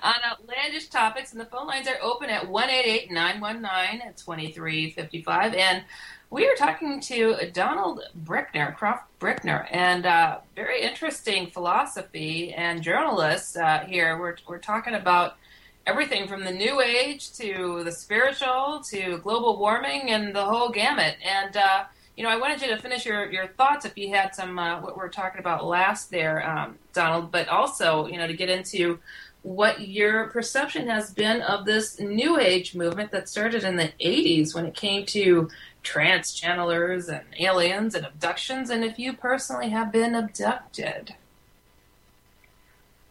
[0.04, 3.60] on outlandish topics, and the phone lines are open at one eight eight nine one
[3.60, 5.82] nine twenty three fifty five, and
[6.30, 13.56] we are talking to Donald Brickner, Croft Brickner, and uh, very interesting philosophy and journalist
[13.56, 14.16] uh, here.
[14.16, 15.38] We're we're talking about
[15.86, 21.16] everything from the new age to the spiritual to global warming and the whole gamut.
[21.24, 21.84] And uh,
[22.16, 24.80] you know, I wanted you to finish your, your thoughts if you had some uh,
[24.80, 28.48] what we were talking about last there, um, Donald, but also you know to get
[28.48, 28.98] into
[29.42, 34.54] what your perception has been of this new age movement that started in the 80s
[34.54, 35.50] when it came to
[35.82, 41.14] trance channelers and aliens and abductions, and if you personally have been abducted.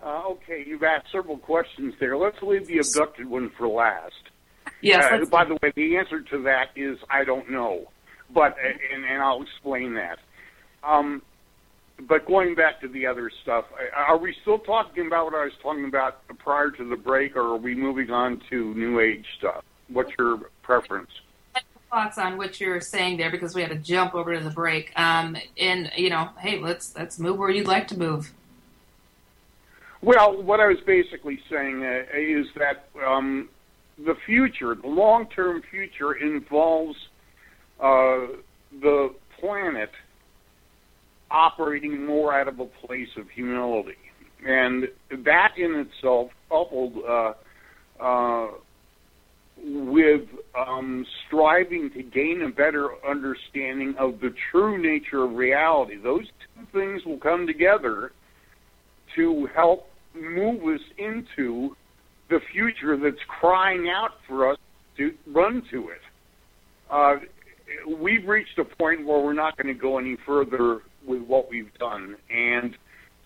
[0.04, 2.18] Uh, okay, you've asked several questions there.
[2.18, 4.14] Let's leave the abducted one for last.
[4.82, 5.06] Yes.
[5.10, 7.89] Uh, by the way, the answer to that is I don't know,
[8.34, 8.58] but
[8.93, 10.20] and, and I'll explain that.
[10.84, 11.22] Um,
[12.01, 15.54] but going back to the other stuff, are we still talking about what I was
[15.62, 19.64] talking about prior to the break, or are we moving on to New Age stuff?
[19.88, 21.12] What's your preference?
[21.89, 24.91] Thoughts on what you're saying there, because we had to jump over to the break.
[24.99, 28.34] Um, and you know, hey, let's let's move where you'd like to move.
[30.04, 33.47] Well, what I was basically saying uh, is that um,
[33.97, 36.97] the future, the long-term future, involves
[37.80, 38.28] uh,
[38.82, 39.91] the planet
[41.32, 43.95] operating more out of a place of humility.
[44.45, 44.89] And
[45.24, 47.34] that in itself, coupled uh,
[48.04, 48.47] uh,
[49.64, 56.26] with um, striving to gain a better understanding of the true nature of reality, those
[56.58, 58.12] two things will come together
[59.16, 61.76] to help move us into
[62.30, 64.57] the future that's crying out for us
[64.97, 66.01] to run to it.
[66.89, 67.16] Uh,
[67.99, 71.74] we've reached a point where we're not going to go any further with what we've
[71.80, 72.76] done, and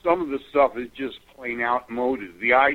[0.03, 2.39] some of the stuff is just plain out outmoded.
[2.39, 2.71] The I,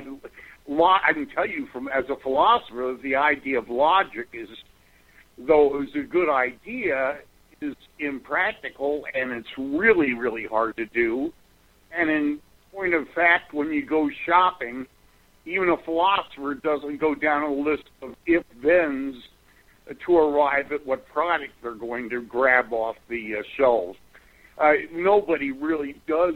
[0.67, 4.47] I can tell you from as a philosopher, the idea of logic is,
[5.37, 7.17] though it was a good idea,
[7.61, 11.31] is impractical and it's really really hard to do.
[11.95, 12.39] And in
[12.73, 14.85] point of fact, when you go shopping,
[15.45, 19.15] even a philosopher doesn't go down a list of if thens
[20.05, 23.97] to arrive at what product they're going to grab off the uh, shelves.
[24.57, 26.35] Uh, nobody really does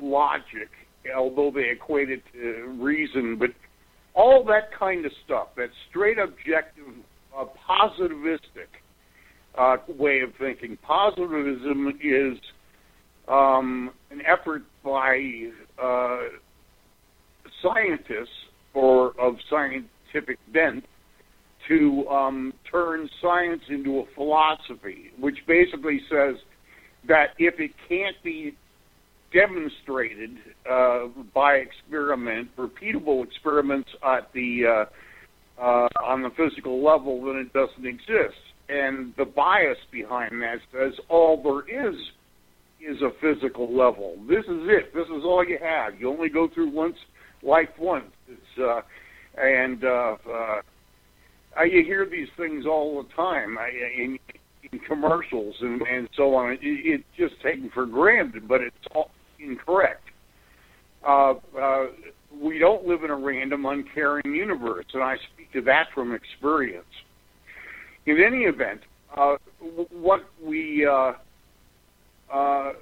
[0.00, 0.68] logic,
[1.16, 3.50] although they equate it to reason, but
[4.14, 6.84] all that kind of stuff, that straight objective,
[7.36, 8.68] uh, positivistic
[9.56, 10.76] uh, way of thinking.
[10.82, 12.38] Positivism is
[13.28, 15.20] um, an effort by
[15.82, 16.20] uh,
[17.62, 18.28] scientists
[18.74, 20.84] or of scientific bent
[21.68, 26.36] to um, turn science into a philosophy, which basically says
[27.06, 28.56] that if it can't be
[29.32, 30.30] demonstrated
[30.70, 37.52] uh, by experiment, repeatable experiments at the uh, uh, on the physical level, then it
[37.52, 38.38] doesn't exist.
[38.68, 41.94] And the bias behind that says all there is
[42.86, 44.16] is a physical level.
[44.28, 44.94] This is it.
[44.94, 46.00] This is all you have.
[46.00, 46.96] You only go through once
[47.42, 48.10] life once.
[48.28, 48.80] It's uh,
[49.40, 53.56] and uh, uh, you hear these things all the time.
[53.96, 54.18] In,
[54.72, 56.52] in commercials and, and so on.
[56.52, 60.04] It, it's just taken for granted, but it's all incorrect.
[61.06, 61.86] Uh, uh,
[62.40, 66.84] we don't live in a random, uncaring universe, and I speak to that from experience.
[68.06, 68.80] In any event,
[69.16, 69.36] uh,
[69.90, 71.12] what we uh,
[72.32, 72.72] uh,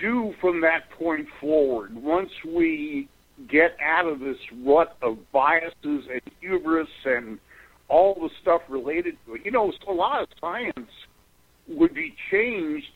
[0.00, 3.08] do from that point forward, once we
[3.48, 7.38] get out of this rut of biases and hubris and
[7.88, 9.42] all the stuff related to it.
[9.44, 10.90] You know, a lot of science
[11.68, 12.92] would be changed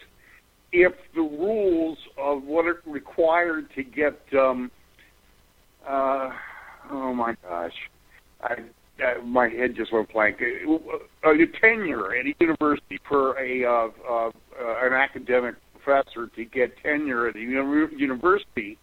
[0.72, 4.70] if the rules of what it required to get um
[5.86, 6.30] uh
[6.90, 7.72] oh my gosh
[8.42, 8.54] I,
[9.04, 13.88] uh, my head just went blank uh, a tenure at a university for a uh,
[14.10, 18.78] uh, an academic professor to get tenure at a university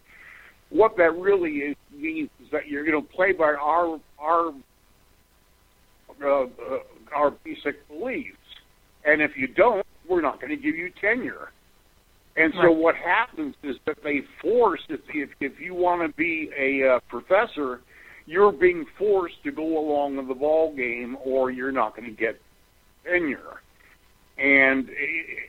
[0.72, 4.52] what that really is, means is that you're going to play by our our
[6.24, 6.46] uh, uh,
[7.14, 8.36] our basic beliefs.
[9.04, 11.50] And if you don't, we're not going to give you tenure.
[12.36, 12.76] And so right.
[12.76, 17.00] what happens is that they force if if, if you want to be a uh,
[17.08, 17.80] professor,
[18.24, 22.16] you're being forced to go along with the ball game, or you're not going to
[22.16, 22.40] get
[23.04, 23.60] tenure.
[24.42, 24.90] And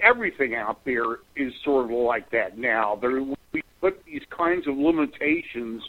[0.02, 2.96] everything out there is sort of like that now.
[2.96, 5.82] There, we put these kinds of limitations,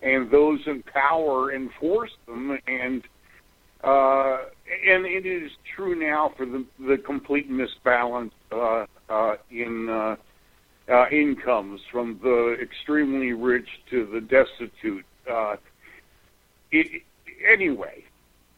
[0.00, 3.02] and those in power enforce them, and
[3.84, 4.38] uh,
[4.88, 10.16] and it is true now for the, the complete misbalance uh, uh, in uh,
[10.90, 15.04] uh, incomes from the extremely rich to the destitute.
[15.30, 15.56] Uh,
[16.72, 17.02] it,
[17.46, 18.02] anyway.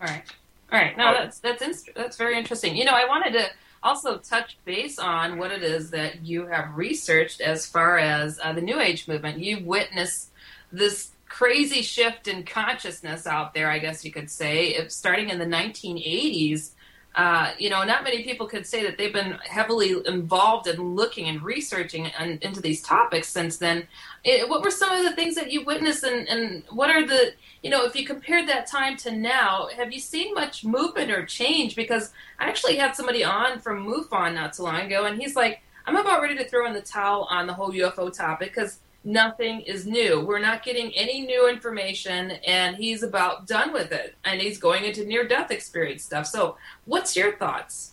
[0.00, 0.22] All right.
[0.70, 0.96] All right.
[0.96, 2.76] No, that's that's inst- that's very interesting.
[2.76, 3.48] You know, I wanted to
[3.82, 8.52] also touch base on what it is that you have researched as far as uh,
[8.52, 9.38] the New Age movement.
[9.38, 10.30] You witnessed
[10.72, 15.44] this crazy shift in consciousness out there, I guess you could say, starting in the
[15.44, 16.70] 1980s.
[17.18, 21.26] Uh, you know, not many people could say that they've been heavily involved in looking
[21.26, 23.88] and researching and, into these topics since then.
[24.22, 27.32] It, what were some of the things that you witnessed, and, and what are the,
[27.64, 31.26] you know, if you compared that time to now, have you seen much movement or
[31.26, 31.74] change?
[31.74, 35.60] Because I actually had somebody on from MUFON not too long ago, and he's like,
[35.86, 39.60] I'm about ready to throw in the towel on the whole UFO topic because nothing
[39.62, 40.24] is new.
[40.24, 44.16] We're not getting any new information, and he's about done with it.
[44.24, 46.26] And he's going into near death experience stuff.
[46.26, 47.92] So, what's your thoughts?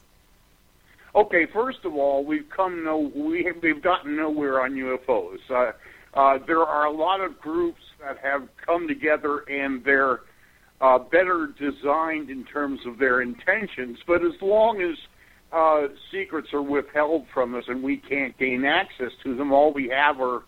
[1.16, 5.40] Okay, first of all, we've come no we have, we've gotten nowhere on UFOs.
[5.50, 5.72] Uh,
[6.14, 10.22] uh, there are a lot of groups that have come together and they're
[10.82, 14.00] uh, better designed in terms of their intentions.
[14.06, 14.98] But as long as
[15.54, 19.88] uh, secrets are withheld from us and we can't gain access to them, all we
[19.90, 20.44] have are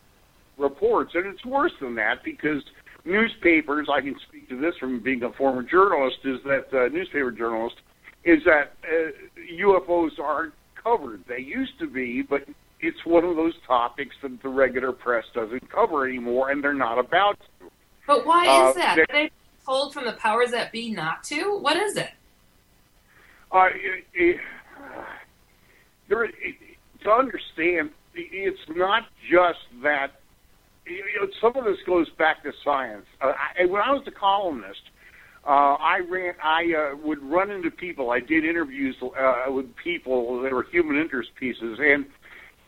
[0.57, 1.11] reports.
[1.15, 2.63] And it's worse than that because
[3.05, 7.31] newspapers, I can speak to this from being a former journalist, is that uh, newspaper
[7.31, 7.75] journalist,
[8.23, 9.11] is that uh,
[9.61, 11.23] UFOs aren't covered.
[11.27, 12.43] They used to be, but
[12.79, 16.99] it's one of those topics that the regular press doesn't cover anymore, and they're not
[16.99, 17.69] about to.
[18.05, 18.95] But why Uh, is that?
[18.95, 19.31] they- Are they
[19.65, 21.57] told from the powers that be not to?
[21.59, 22.11] What is it?
[23.51, 24.39] Uh, it, it,
[26.09, 26.33] there, it,
[27.03, 30.19] to understand, it's not just that.
[30.89, 33.05] You know, some of this goes back to science.
[33.21, 34.79] Uh, I, when I was a columnist,
[35.45, 36.33] uh, I ran.
[36.43, 38.11] I uh, would run into people.
[38.11, 42.05] I did interviews uh, with people that were human interest pieces, and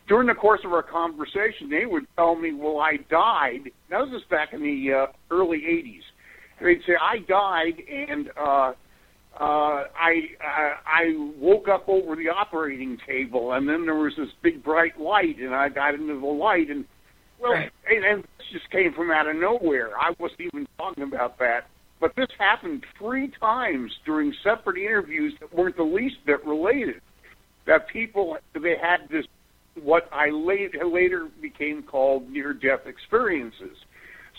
[0.08, 4.10] during the course of our conversation, they would tell me, "Well, I died." That was
[4.10, 6.02] just back in the uh, early '80s.
[6.58, 8.72] And they'd say, "I died," and uh,
[9.38, 11.02] uh, I, I I
[11.38, 15.54] woke up over the operating table, and then there was this big bright light, and
[15.54, 16.84] I got into the light, and
[17.40, 17.72] well, Right.
[17.88, 19.90] and, and this just came from out of nowhere.
[19.98, 21.66] I wasn't even talking about that,
[22.00, 27.00] but this happened three times during separate interviews that weren't the least bit related.
[27.66, 29.26] That people they had this
[29.82, 33.76] what I later later became called near-death experiences.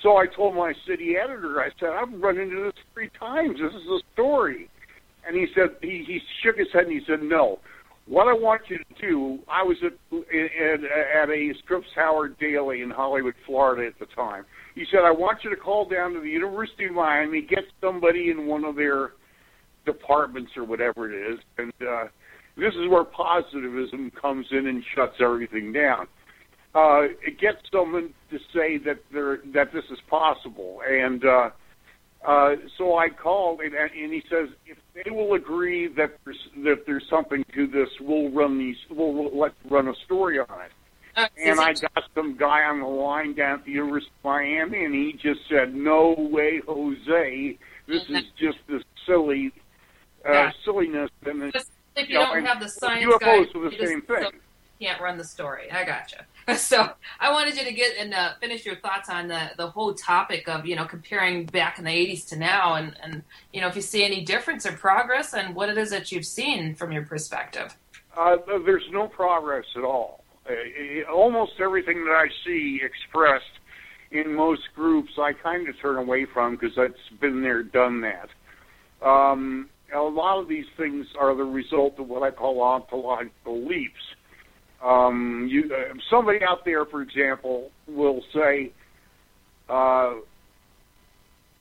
[0.03, 3.57] So I told my city editor, I said, I've run into this three times.
[3.61, 4.69] This is a story.
[5.25, 7.59] And he said, he, he shook his head and he said, no.
[8.07, 12.81] What I want you to do, I was at, at, at a Scripps Howard Daily
[12.81, 14.45] in Hollywood, Florida at the time.
[14.75, 18.31] He said, I want you to call down to the University of Miami, get somebody
[18.31, 19.11] in one of their
[19.85, 22.05] departments or whatever it is, and uh,
[22.57, 26.07] this is where positivism comes in and shuts everything down.
[26.73, 31.49] Uh, it gets someone to say that there that this is possible, and uh,
[32.25, 36.85] uh, so I called, and, and he says if they will agree that there's that
[36.85, 40.71] there's something to this, we'll run these, we'll, let run a story on it.
[41.15, 44.85] Uh, And I got some guy on the line down at the University of Miami,
[44.85, 47.57] and he just said, "No way, Jose!
[47.87, 49.51] This is just this silly
[50.25, 50.51] uh, Yeah.
[50.63, 53.87] silliness." And it's, if you know, don't have the science UFOs guy, are the you
[53.87, 54.29] same thing.
[54.79, 55.69] can't run the story.
[55.71, 56.25] I gotcha.
[56.57, 56.89] So
[57.19, 60.47] I wanted you to get and uh, finish your thoughts on the the whole topic
[60.47, 63.23] of you know comparing back in the '80s to now, and and
[63.53, 66.25] you know if you see any difference or progress, and what it is that you've
[66.25, 67.75] seen from your perspective.
[68.17, 70.23] Uh, there's no progress at all.
[70.49, 73.45] Uh, almost everything that I see expressed
[74.11, 78.29] in most groups, I kind of turn away from because I've been there, done that.
[79.05, 84.01] Um, a lot of these things are the result of what I call ontological leaps.
[84.83, 88.71] Um, you, uh, somebody out there, for example, will say,
[89.69, 90.13] uh,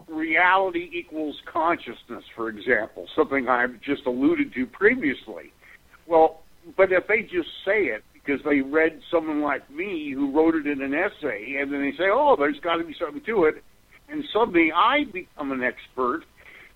[0.09, 5.53] reality equals consciousness, for example, something I've just alluded to previously.
[6.07, 6.41] Well,
[6.77, 10.67] but if they just say it because they read someone like me who wrote it
[10.67, 13.63] in an essay, and then they say, "Oh, there's got to be something to it,"
[14.09, 16.23] and suddenly I become an expert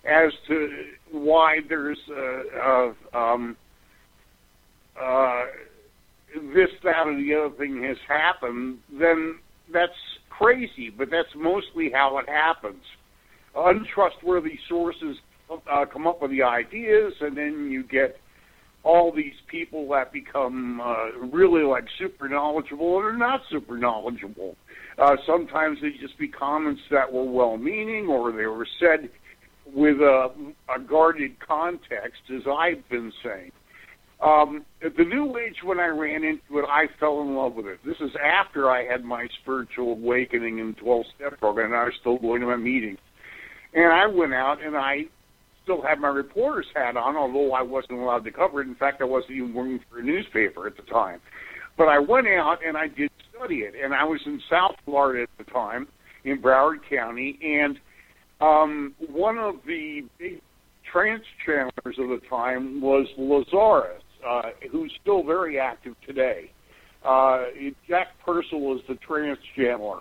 [0.05, 3.57] as to why there's uh, um,
[5.01, 5.45] uh,
[6.35, 9.39] this, that, or the other thing has happened, then
[9.73, 9.93] that's
[10.31, 10.91] crazy.
[10.97, 12.83] But that's mostly how it happens.
[13.57, 15.17] Untrustworthy sources
[15.51, 18.17] uh, come up with the ideas, and then you get
[18.83, 24.57] all these people that become uh, really like super knowledgeable or not super knowledgeable.
[24.99, 29.09] Uh, sometimes they just be comments that were well-meaning or they were said
[29.73, 30.29] with a,
[30.75, 33.51] a guarded context, as I've been saying.
[34.23, 37.79] Um, the New Age, when I ran into it, I fell in love with it.
[37.85, 42.19] This is after I had my spiritual awakening in 12-step program, and I was still
[42.19, 42.99] going to my meetings.
[43.75, 45.03] And I went out and I
[45.65, 48.69] still had my reporter's hat on, although I wasn't allowed to cover it.
[48.69, 51.21] In fact, I wasn't even working for a newspaper at the time.
[51.77, 53.75] But I went out and I did study it.
[53.83, 55.89] And I was in South Florida at the time,
[56.25, 57.79] in Broward County, and
[58.41, 60.41] um, one of the big
[60.91, 66.51] trance channelers of the time was Lazaris, uh, who's still very active today.
[67.05, 67.45] Uh,
[67.89, 70.01] Jach Pursel is the trance channeler.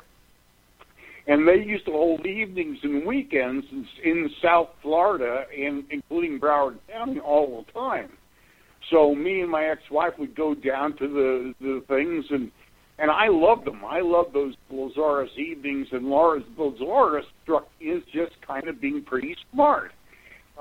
[1.26, 6.78] And they used to hold evenings and weekends in, in South Florida, and including Broward
[6.92, 8.10] County, all the time.
[8.92, 12.52] So me and my ex-wife would go down to the the things, and
[13.00, 13.82] and I loved them.
[13.86, 19.36] I loved those Lazaris evenings, and Lars Lazaris struck as just kind of being pretty
[19.52, 19.92] smart.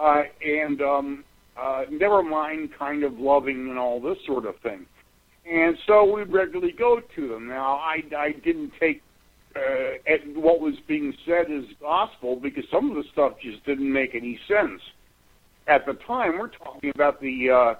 [0.00, 1.24] Uh, and um,
[1.60, 4.86] uh, never mind kind of loving and all this sort of thing.
[5.50, 7.48] And so we regularly go to them.
[7.48, 9.02] Now, I, I didn't take
[9.56, 13.92] uh, at what was being said as gospel because some of the stuff just didn't
[13.92, 14.80] make any sense.
[15.66, 17.74] At the time, we're talking about the uh,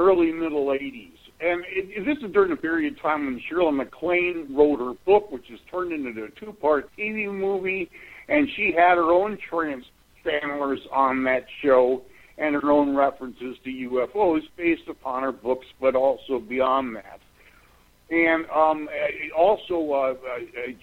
[0.00, 1.12] early middle 80s.
[1.40, 5.30] And it, this is during a period of time when Shirley MacLaine wrote her book,
[5.30, 7.90] which was turned into a two-part TV movie,
[8.28, 9.84] and she had her own trance
[10.24, 12.02] channelers on that show
[12.38, 17.20] and her own references to UFOs based upon her books, but also beyond that.
[18.10, 18.88] And um,
[19.36, 20.38] also uh, uh,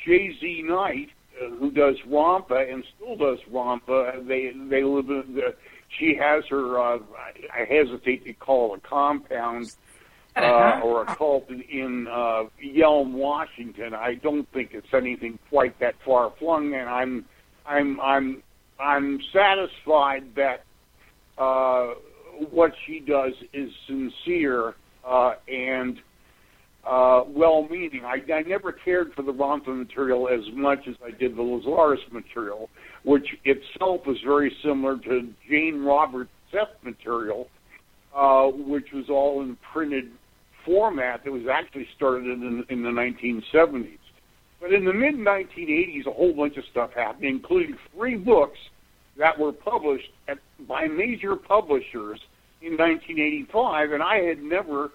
[0.06, 1.10] JZ Knight,
[1.42, 4.28] uh, who does Ramtha and still does Ramtha.
[4.28, 5.56] They they live in the.
[6.00, 6.80] She has her.
[6.80, 7.00] Uh,
[7.54, 9.72] I hesitate to call it a compound
[10.36, 13.94] uh, or a cult in, in uh, Yelm, Washington.
[13.94, 17.26] I don't think it's anything quite that far flung, and I'm
[17.66, 18.44] I'm I'm
[18.80, 20.66] I'm satisfied that
[21.38, 21.94] uh,
[22.52, 24.76] what she does is sincere
[25.08, 25.98] uh, and
[26.86, 28.04] uh, well-meaning.
[28.06, 32.12] I, I never cared for the Ramtha material as much as I did the Lazaris
[32.12, 32.70] material,
[33.04, 37.48] which itself is very similar to Jane Roberts' Seth material,
[38.16, 40.12] uh, which was all in printed
[40.66, 43.98] format that was actually started in, in the 1970s.
[44.62, 48.58] But in the mid 1980s, a whole bunch of stuff happened, including three books
[49.18, 50.38] that were published at,
[50.68, 52.20] by major publishers
[52.62, 54.90] in 1985, and I had never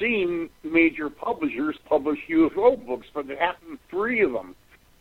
[0.00, 4.54] seen major publishers publish UFO books, but it happened three of them.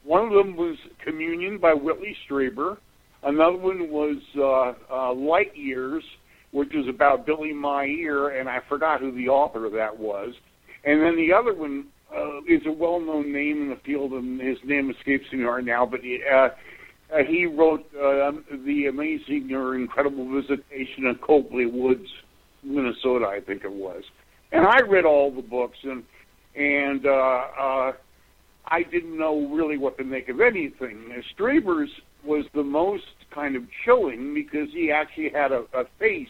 [0.03, 2.77] One of them was Communion by Whitley Strieber.
[3.23, 6.03] Another one was uh, uh, Light Years,
[6.51, 10.33] which was about Billy Meier, and I forgot who the author of that was.
[10.83, 14.57] And then the other one uh, is a well-known name in the field, and his
[14.63, 16.49] name escapes me right now, but uh,
[17.13, 18.31] uh, he wrote uh,
[18.65, 22.09] The Amazing or Incredible Visitation of Copley Woods,
[22.63, 24.03] Minnesota, I think it was.
[24.51, 26.03] And I read all the books, and
[26.55, 27.91] and uh, uh,
[28.67, 31.11] I didn't know really what to make of anything.
[31.11, 31.89] Uh, Strieber's
[32.23, 36.27] was the most kind of chilling because he actually had a, a face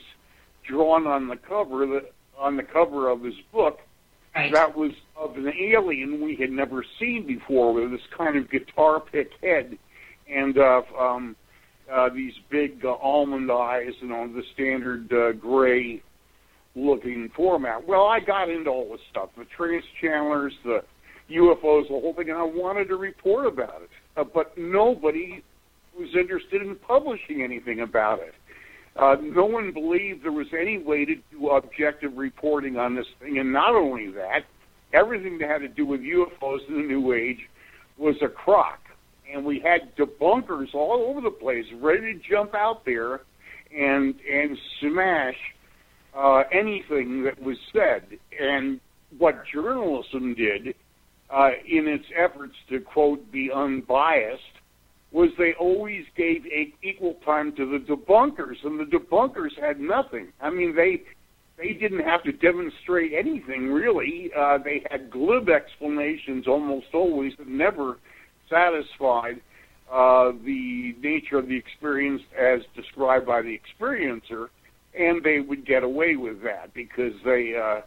[0.67, 3.79] drawn on the cover that on the cover of his book
[4.35, 4.51] right.
[4.51, 8.99] that was of an alien we had never seen before with this kind of guitar
[8.99, 9.77] pick head
[10.27, 11.35] and uh, um,
[11.91, 16.01] uh, these big uh, almond eyes, you know, the standard uh, gray
[16.75, 17.87] looking format.
[17.87, 20.81] Well, I got into all this stuff, the trance channelers, the
[21.31, 23.89] UFOs, the whole thing, and I wanted to report about it.
[24.17, 25.43] Uh, but nobody
[25.97, 28.33] was interested in publishing anything about it.
[28.95, 33.39] Uh, no one believed there was any way to do objective reporting on this thing.
[33.39, 34.41] And not only that,
[34.93, 37.39] everything that had to do with UFOs in the New Age
[37.97, 38.79] was a crock
[39.33, 43.21] and we had debunkers all over the place, ready to jump out there
[43.75, 45.35] and and smash
[46.15, 48.17] uh, anything that was said.
[48.39, 48.79] And
[49.17, 50.75] what journalism did
[51.29, 54.41] uh, in its efforts to quote be unbiased
[55.11, 56.43] was they always gave
[56.83, 60.27] equal time to the debunkers, and the debunkers had nothing.
[60.41, 61.03] I mean, they
[61.57, 64.29] they didn't have to demonstrate anything really.
[64.37, 67.97] Uh, they had glib explanations almost always, but never
[68.49, 69.41] satisfied
[69.91, 74.47] uh, the nature of the experience as described by the experiencer,
[74.97, 77.81] and they would get away with that because they uh,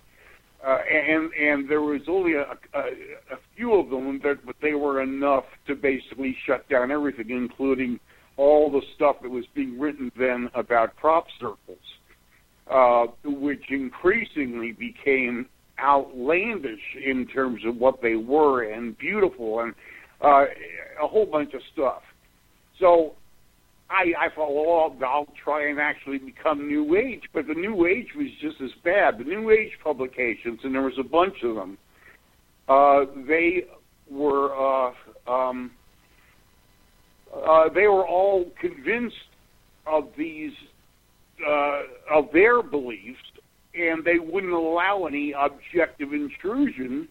[0.66, 2.80] uh, and and there was only a, a,
[3.32, 7.98] a few of them that but they were enough to basically shut down everything, including
[8.36, 11.78] all the stuff that was being written then about crop circles,
[12.70, 15.46] uh, which increasingly became
[15.80, 19.74] outlandish in terms of what they were and beautiful and
[20.22, 20.44] uh,
[21.02, 22.02] a whole bunch of stuff.
[22.80, 23.14] So
[23.90, 28.08] I, I thought, well, I'll, try and actually become New Age, but the New Age
[28.16, 29.18] was just as bad.
[29.18, 31.78] The New Age publications, and there was a bunch of them.
[32.68, 33.64] Uh, they
[34.10, 34.92] were uh,
[35.30, 35.70] um,
[37.34, 39.16] uh, they were all convinced
[39.86, 40.52] of these
[41.46, 43.18] uh, of their beliefs,
[43.74, 47.08] and they wouldn't allow any objective intrusion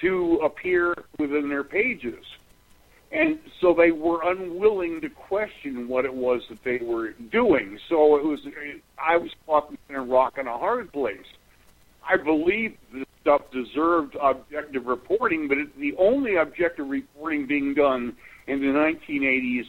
[0.00, 2.24] to appear within their pages.
[3.12, 7.78] And so they were unwilling to question what it was that they were doing.
[7.88, 8.40] So it was,
[8.98, 11.16] I was caught in a rock and a hard place.
[12.08, 18.16] I believe this stuff deserved objective reporting, but it, the only objective reporting being done
[18.46, 19.64] in the 1980s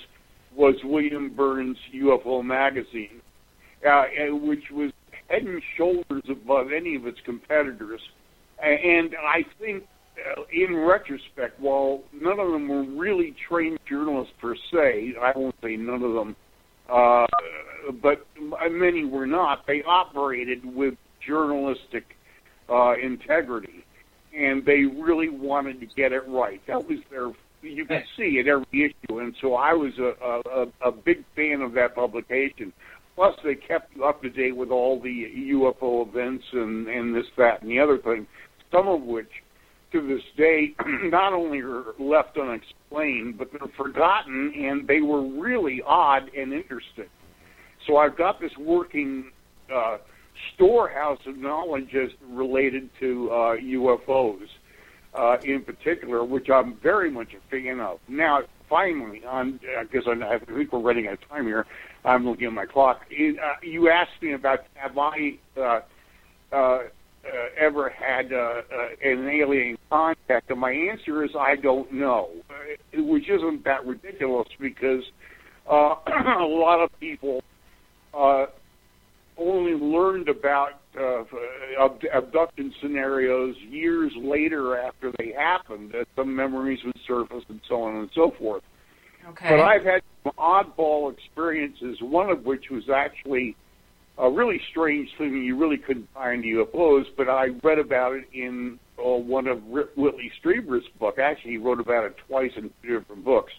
[0.55, 3.21] was William Birnes' UFO magazine,
[3.87, 4.91] uh, which was
[5.29, 8.01] head and shoulders above any of its competitors.
[8.61, 9.83] And I think
[10.51, 15.75] in retrospect, while none of them were really trained journalists per se, I won't say
[15.75, 16.35] none of them
[16.89, 17.25] uh,
[18.01, 18.25] but
[18.71, 19.65] many were not.
[19.67, 20.93] They operated with
[21.25, 22.05] journalistic
[22.69, 23.83] uh, integrity,
[24.37, 26.61] and they really wanted to get it right.
[26.67, 27.31] That was their.
[27.61, 31.61] You could see it every issue, and so I was a, a, a big fan
[31.61, 32.71] of that publication.
[33.15, 37.25] Plus, they kept you up to date with all the UFO events and and this,
[37.37, 38.27] that, and the other thing.
[38.71, 39.29] Some of which,
[39.91, 40.73] to this day,
[41.03, 47.05] not only are left unexplained, but they're forgotten, and they were really odd and interesting.
[47.85, 49.31] So I've got this working
[49.73, 49.97] uh,
[50.55, 54.47] storehouse of knowledge as related to uh, UFOs
[55.17, 57.99] uh, in particular, which I'm very much a fan of.
[58.07, 61.65] Now, finally, on because uh, I think we're running out of time here.
[62.05, 63.01] I'm looking at my clock.
[63.09, 65.39] It, uh, you asked me about have I
[67.27, 68.61] uh, ever had uh, uh,
[69.03, 72.29] an alien contact, and my answer is I don't know,
[72.93, 75.03] which isn't that ridiculous because
[75.69, 75.95] uh,
[76.39, 77.41] a lot of people
[78.13, 78.45] uh,
[79.37, 81.23] only learned about uh,
[82.13, 85.91] abduction scenarios years later after they happened.
[85.91, 88.63] That some memories would surface and so on and so forth.
[89.29, 89.49] Okay.
[89.49, 91.97] But I've had some oddball experiences.
[92.01, 93.55] One of which was actually
[94.17, 98.79] a really strange thing you really couldn't find UFOs, but I read about it in
[98.97, 101.19] uh, one of Rip Whitley Strieber's book.
[101.19, 103.51] Actually, he wrote about it twice in two different books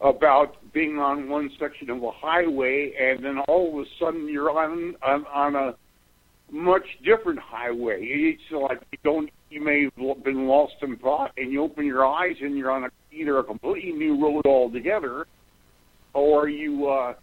[0.00, 4.50] about being on one section of a highway, and then all of a sudden you're
[4.50, 5.74] on on, on a
[6.52, 7.98] much different highway.
[8.00, 12.06] It's like you don't you may have been lost in thought, and you open your
[12.06, 15.26] eyes and you're on a, either a completely new road altogether,
[16.12, 17.14] or you uh,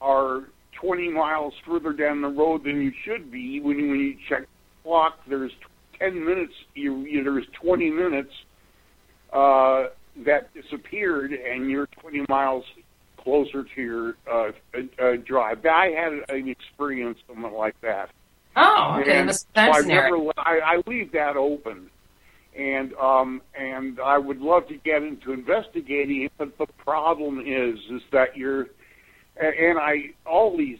[0.00, 0.44] are
[0.84, 3.60] 20 miles further down the road than you should be.
[3.60, 5.52] When you, when you check the clock, there's
[5.98, 6.52] 10 minutes.
[6.74, 8.30] You, you there's 20 minutes.
[9.32, 9.86] Uh,
[10.24, 12.64] that disappeared and you're 20 miles
[13.18, 14.52] closer to your uh,
[15.02, 15.64] uh, drive.
[15.66, 18.10] I had an experience something like that.
[18.56, 19.18] Oh, okay.
[19.18, 21.90] And That's so I, never, I, I leave that open,
[22.56, 27.78] and um, and I would love to get into investigating it, but the problem is
[27.90, 28.68] is that you're,
[29.36, 30.78] and I all these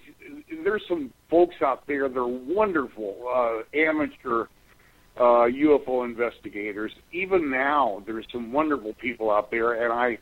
[0.62, 4.46] there's some folks out there that are wonderful uh, amateur
[5.16, 6.92] uh, UFO investigators.
[7.12, 10.18] Even now, there's some wonderful people out there, and I,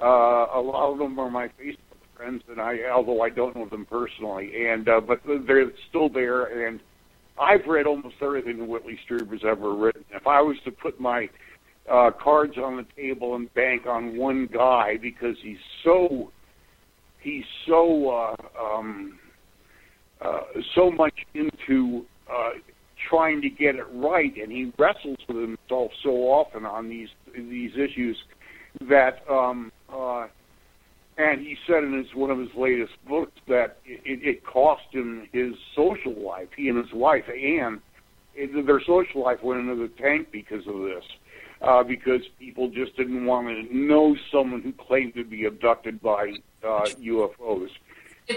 [0.00, 1.76] uh, a lot of them are my Facebook
[2.16, 6.66] friends, and I, although I don't know them personally, and uh, but they're still there,
[6.66, 6.80] and
[7.40, 10.04] I've read almost everything Whitley Strieber's ever written.
[10.10, 11.28] If I was to put my
[11.90, 16.30] uh, cards on the table and bank on one guy because he's so
[17.22, 19.18] he's so uh, um,
[20.20, 20.40] uh,
[20.74, 22.50] so much into uh,
[23.08, 27.72] trying to get it right, and he wrestles with himself so often on these these
[27.72, 28.16] issues
[28.88, 29.22] that.
[29.30, 30.26] Um, uh,
[31.18, 35.28] and he said in his one of his latest books that it, it cost him
[35.30, 36.48] his social life.
[36.56, 37.82] He and his wife Anne,
[38.34, 41.04] their social life went into the tank because of this.
[41.62, 46.32] Uh, because people just didn't want to know someone who claimed to be abducted by
[46.64, 47.68] uh, UFOs.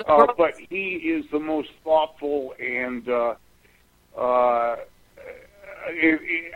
[0.08, 3.34] Uh, but he is the most thoughtful and uh,
[4.16, 4.76] uh,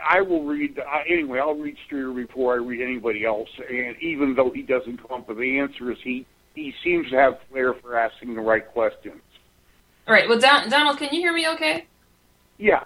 [0.08, 1.38] I will read uh, anyway.
[1.38, 5.28] I'll read Strieber before I read anybody else, and even though he doesn't come up
[5.28, 9.22] with the answers, he he seems to have flair for asking the right questions.
[10.08, 10.28] All right.
[10.28, 11.46] Well, Don- Donald, can you hear me?
[11.48, 11.86] Okay.
[12.58, 12.84] Yeah.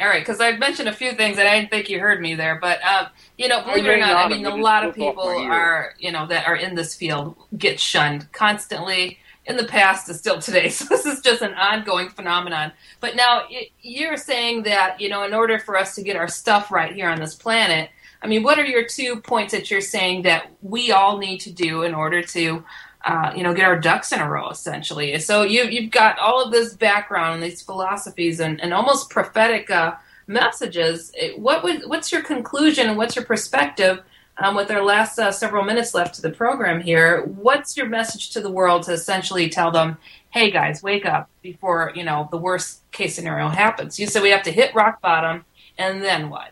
[0.00, 0.20] All right.
[0.20, 2.82] Because I mentioned a few things and I didn't think you heard me there, but
[2.84, 3.08] um,
[3.38, 6.12] you know, believe it or not, not I mean, a lot of people are you
[6.12, 10.68] know that are in this field get shunned constantly in the past and still today.
[10.74, 12.72] So this is just an ongoing phenomenon.
[13.00, 16.28] But now it, you're saying that you know, in order for us to get our
[16.28, 17.90] stuff right here on this planet,
[18.24, 21.52] I mean, what are your two points that you're saying that we all need to
[21.52, 22.64] do in order to,
[23.04, 25.18] uh, you know, get our ducks in a row, essentially?
[25.18, 29.70] So you you've got all of this background, and these philosophies, and, and almost prophetic
[29.70, 29.94] uh,
[30.26, 31.12] messages.
[31.36, 34.02] What would what's your conclusion and what's your perspective?
[34.36, 38.30] Um, with our last uh, several minutes left to the program here, what's your message
[38.30, 39.96] to the world to essentially tell them,
[40.30, 44.00] "Hey guys, wake up before you know the worst case scenario happens"?
[44.00, 45.44] You said we have to hit rock bottom,
[45.78, 46.50] and then what?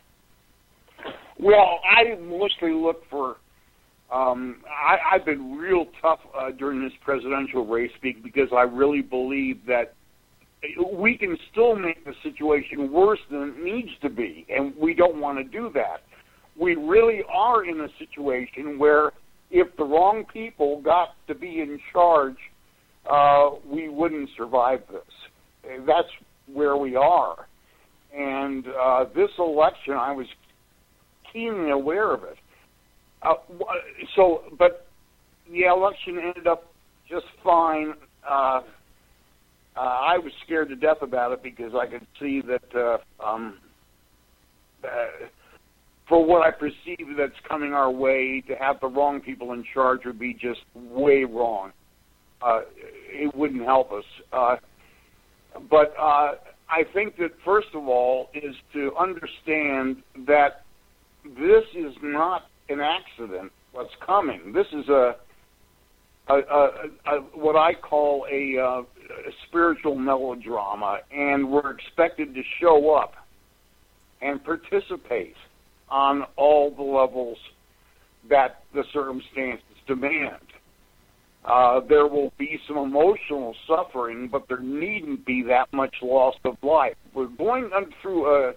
[1.38, 3.36] Well, I mostly look for.
[4.12, 9.00] Um, I, I've been real tough uh, during this presidential race be- because I really
[9.00, 9.94] believe that
[10.94, 15.20] we can still make the situation worse than it needs to be, and we don't
[15.20, 16.02] want to do that.
[16.58, 19.12] We really are in a situation where
[19.50, 22.36] if the wrong people got to be in charge,
[23.10, 25.80] uh, we wouldn't survive this.
[25.86, 26.08] That's
[26.52, 27.46] where we are.
[28.16, 30.26] And uh, this election, I was
[31.32, 32.36] keenly aware of it.
[33.22, 33.34] Uh,
[34.16, 34.86] so, but
[35.50, 36.72] the election ended up
[37.08, 37.94] just fine.
[38.28, 38.62] Uh,
[39.76, 43.58] uh, I was scared to death about it because I could see that uh, um,
[44.84, 44.88] uh,
[46.08, 50.00] for what I perceive that's coming our way, to have the wrong people in charge
[50.04, 51.72] would be just way wrong.
[52.42, 52.62] Uh,
[53.08, 54.04] it wouldn't help us.
[54.32, 54.56] Uh,
[55.70, 56.34] but uh,
[56.68, 60.64] I think that first of all is to understand that
[61.24, 63.52] this is not an accident.
[63.72, 64.52] What's coming?
[64.52, 65.16] This is a,
[66.28, 66.68] a, a,
[67.06, 73.14] a what I call a, uh, a spiritual melodrama, and we're expected to show up
[74.20, 75.34] and participate
[75.90, 77.38] on all the levels
[78.30, 80.36] that the circumstances demand.
[81.44, 86.56] Uh, there will be some emotional suffering, but there needn't be that much loss of
[86.62, 86.94] life.
[87.14, 87.70] We're going
[88.00, 88.52] through a,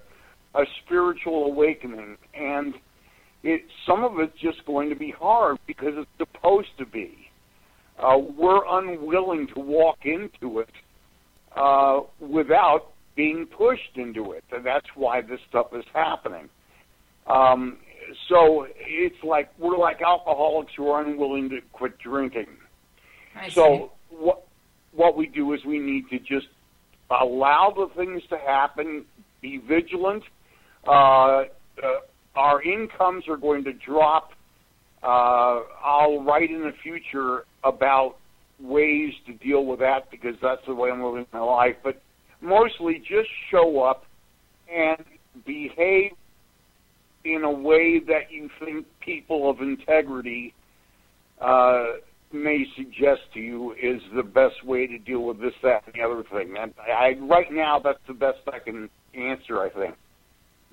[0.54, 2.76] a spiritual awakening, and
[3.46, 7.30] it, some of it's just going to be hard because it's supposed to be.
[8.00, 10.70] Uh, we're unwilling to walk into it
[11.56, 16.50] uh, without being pushed into it, and that's why this stuff is happening.
[17.28, 17.78] Um,
[18.28, 22.48] so it's like we're like alcoholics who are unwilling to quit drinking.
[23.36, 24.46] I so what
[24.92, 26.48] what we do is we need to just
[27.10, 29.06] allow the things to happen,
[29.42, 30.24] be vigilant.
[30.88, 31.46] Uh, uh,
[32.36, 34.32] our incomes are going to drop.
[35.04, 38.16] Uh, I'll write in the future about
[38.60, 41.76] ways to deal with that because that's the way I'm living my life.
[41.84, 42.02] But
[42.42, 44.06] mostly just show up
[44.74, 45.04] and
[45.46, 46.12] behave
[47.24, 50.54] in a way that you think people of integrity
[51.42, 51.86] uh,
[52.32, 56.02] may suggest to you is the best way to deal with this, that, and the
[56.02, 56.56] other thing.
[56.60, 59.62] And I, right now, that's the best I can answer.
[59.62, 59.96] I think.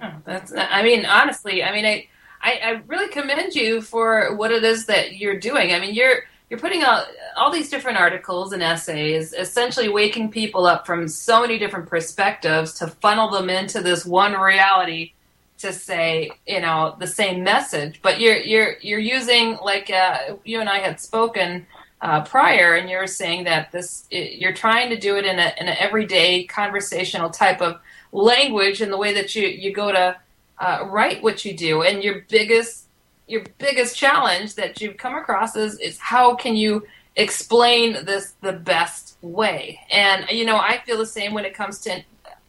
[0.00, 0.52] Oh, that's.
[0.56, 2.08] I mean, honestly, I mean, I,
[2.40, 5.72] I, I really commend you for what it is that you're doing.
[5.72, 7.06] I mean, you're you're putting out
[7.36, 12.74] all these different articles and essays, essentially waking people up from so many different perspectives
[12.74, 15.12] to funnel them into this one reality
[15.58, 18.00] to say, you know, the same message.
[18.02, 21.66] But you're you're you're using like uh, you and I had spoken
[22.02, 25.68] uh, prior, and you're saying that this you're trying to do it in a in
[25.68, 27.80] an everyday conversational type of
[28.12, 30.16] language and the way that you you go to
[30.58, 32.86] uh, write what you do, and your biggest
[33.26, 36.86] your biggest challenge that you've come across is is how can you
[37.16, 39.80] explain this the best way?
[39.90, 42.02] And you know, I feel the same when it comes to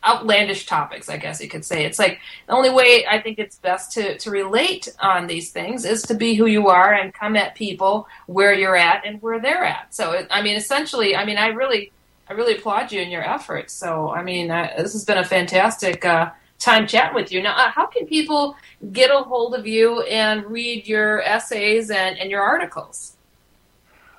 [0.05, 1.85] outlandish topics, I guess you could say.
[1.85, 5.85] It's like the only way I think it's best to, to relate on these things
[5.85, 9.39] is to be who you are and come at people where you're at and where
[9.39, 9.93] they're at.
[9.93, 11.91] So, I mean, essentially, I mean, I really,
[12.33, 13.73] I really applaud you in your efforts.
[13.73, 17.43] So, I mean, I, this has been a fantastic uh, time chat with you.
[17.43, 18.55] Now, uh, how can people
[18.91, 23.17] get a hold of you and read your essays and, and your articles?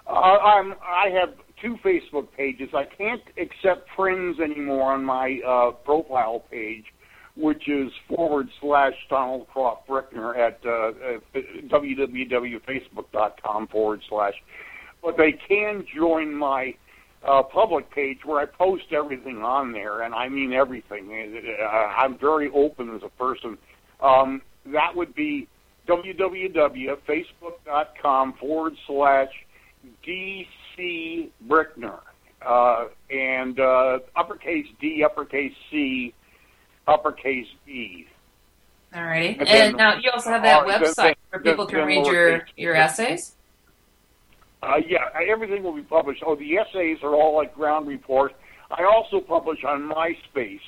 [0.06, 2.68] Uh, I have two Facebook pages.
[2.72, 6.84] I can't accept friends anymore on my uh, profile page,
[7.34, 11.18] which is forward slash Donald Croft Brickner at uh, uh,
[11.66, 14.34] www.facebook.com forward slash.
[15.02, 16.76] But they can join my
[17.26, 21.42] uh, public page where I post everything on there, and I mean everything.
[21.60, 23.59] Uh, I'm very open as a person.
[24.01, 25.48] Um, that would be
[25.88, 29.30] www.facebook.com forward slash
[30.06, 32.01] DC Brickner.
[32.44, 36.12] Uh, and uh, uppercase D, uppercase C,
[36.86, 38.06] uppercase B.
[38.94, 39.36] All right.
[39.38, 42.74] And, and now you also have that uh, website where people can read your, your
[42.74, 43.34] essays?
[44.64, 45.00] Uh, yeah,
[45.30, 46.22] everything will be published.
[46.26, 48.34] Oh, the essays are all like ground reports.
[48.70, 50.60] I also publish on MySpace.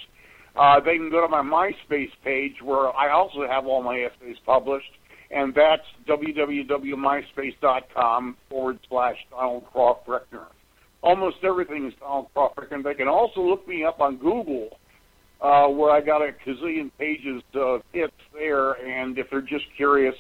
[0.55, 4.37] Uh, they can go to my MySpace page where I also have all my essays
[4.45, 4.91] published,
[5.31, 10.47] and that's www.myspace.com forward slash Donald Croft Brickner.
[11.03, 12.85] Almost everything is Donald Croft Brickner.
[12.85, 14.79] They can also look me up on Google,
[15.41, 20.15] uh, where I got a gazillion pages of hits there, and if they're just curious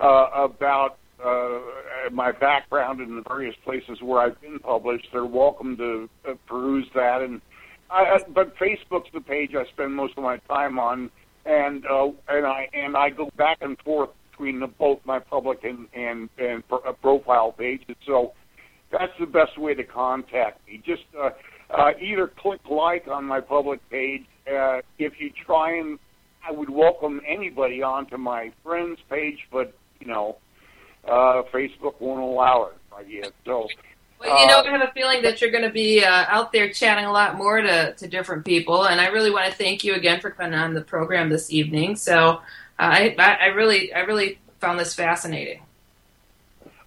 [0.00, 1.60] uh, about uh,
[2.12, 6.88] my background in the various places where I've been published, they're welcome to uh, peruse
[6.94, 7.20] that.
[7.22, 7.40] And
[7.90, 11.10] I, but Facebook's the page I spend most of my time on,
[11.44, 15.64] and uh, and I and I go back and forth between the, both my public
[15.64, 17.96] and and and uh, profile pages.
[18.06, 18.32] So
[18.90, 20.82] that's the best way to contact me.
[20.84, 21.30] Just uh,
[21.70, 24.24] uh, either click like on my public page.
[24.46, 25.98] Uh, if you try and,
[26.46, 30.36] I would welcome anybody onto my friends page, but you know
[31.06, 33.32] uh, Facebook won't allow it yet.
[33.44, 33.68] So.
[34.20, 36.52] Well, you know, uh, I have a feeling that you're going to be uh, out
[36.52, 39.82] there chatting a lot more to, to different people, and I really want to thank
[39.82, 41.96] you again for coming on the program this evening.
[41.96, 42.42] So,
[42.78, 45.62] uh, I, I really, I really found this fascinating.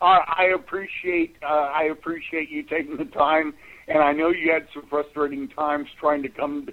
[0.03, 3.53] Uh, I appreciate uh, I appreciate you taking the time,
[3.87, 6.67] and I know you had some frustrating times trying to come,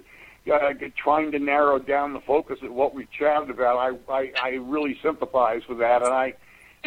[0.51, 3.77] uh, trying to narrow down the focus of what we chatted about.
[3.77, 6.33] I I, I really sympathize with that, and I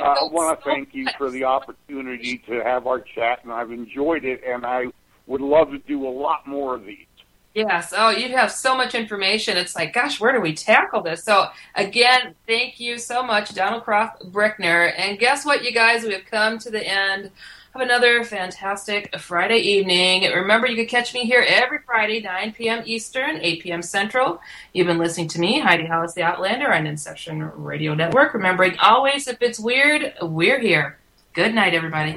[0.02, 4.24] uh, want to thank you for the opportunity to have our chat, and I've enjoyed
[4.24, 4.86] it, and I
[5.26, 7.06] would love to do a lot more of these.
[7.54, 7.94] Yes.
[7.96, 9.56] Oh, you have so much information.
[9.56, 11.22] It's like, gosh, where do we tackle this?
[11.22, 11.46] So,
[11.76, 14.92] again, thank you so much, Donald Croft Brickner.
[14.96, 16.02] And guess what, you guys?
[16.02, 17.30] We have come to the end
[17.74, 20.30] of another fantastic Friday evening.
[20.32, 22.82] Remember, you can catch me here every Friday, 9 p.m.
[22.86, 23.82] Eastern, 8 p.m.
[23.82, 24.40] Central.
[24.72, 28.32] You've been listening to me, Heidi Hollis, the Outlander, on Inception Radio Network.
[28.32, 30.98] Remembering always, if it's weird, we're here.
[31.32, 32.16] Good night, everybody.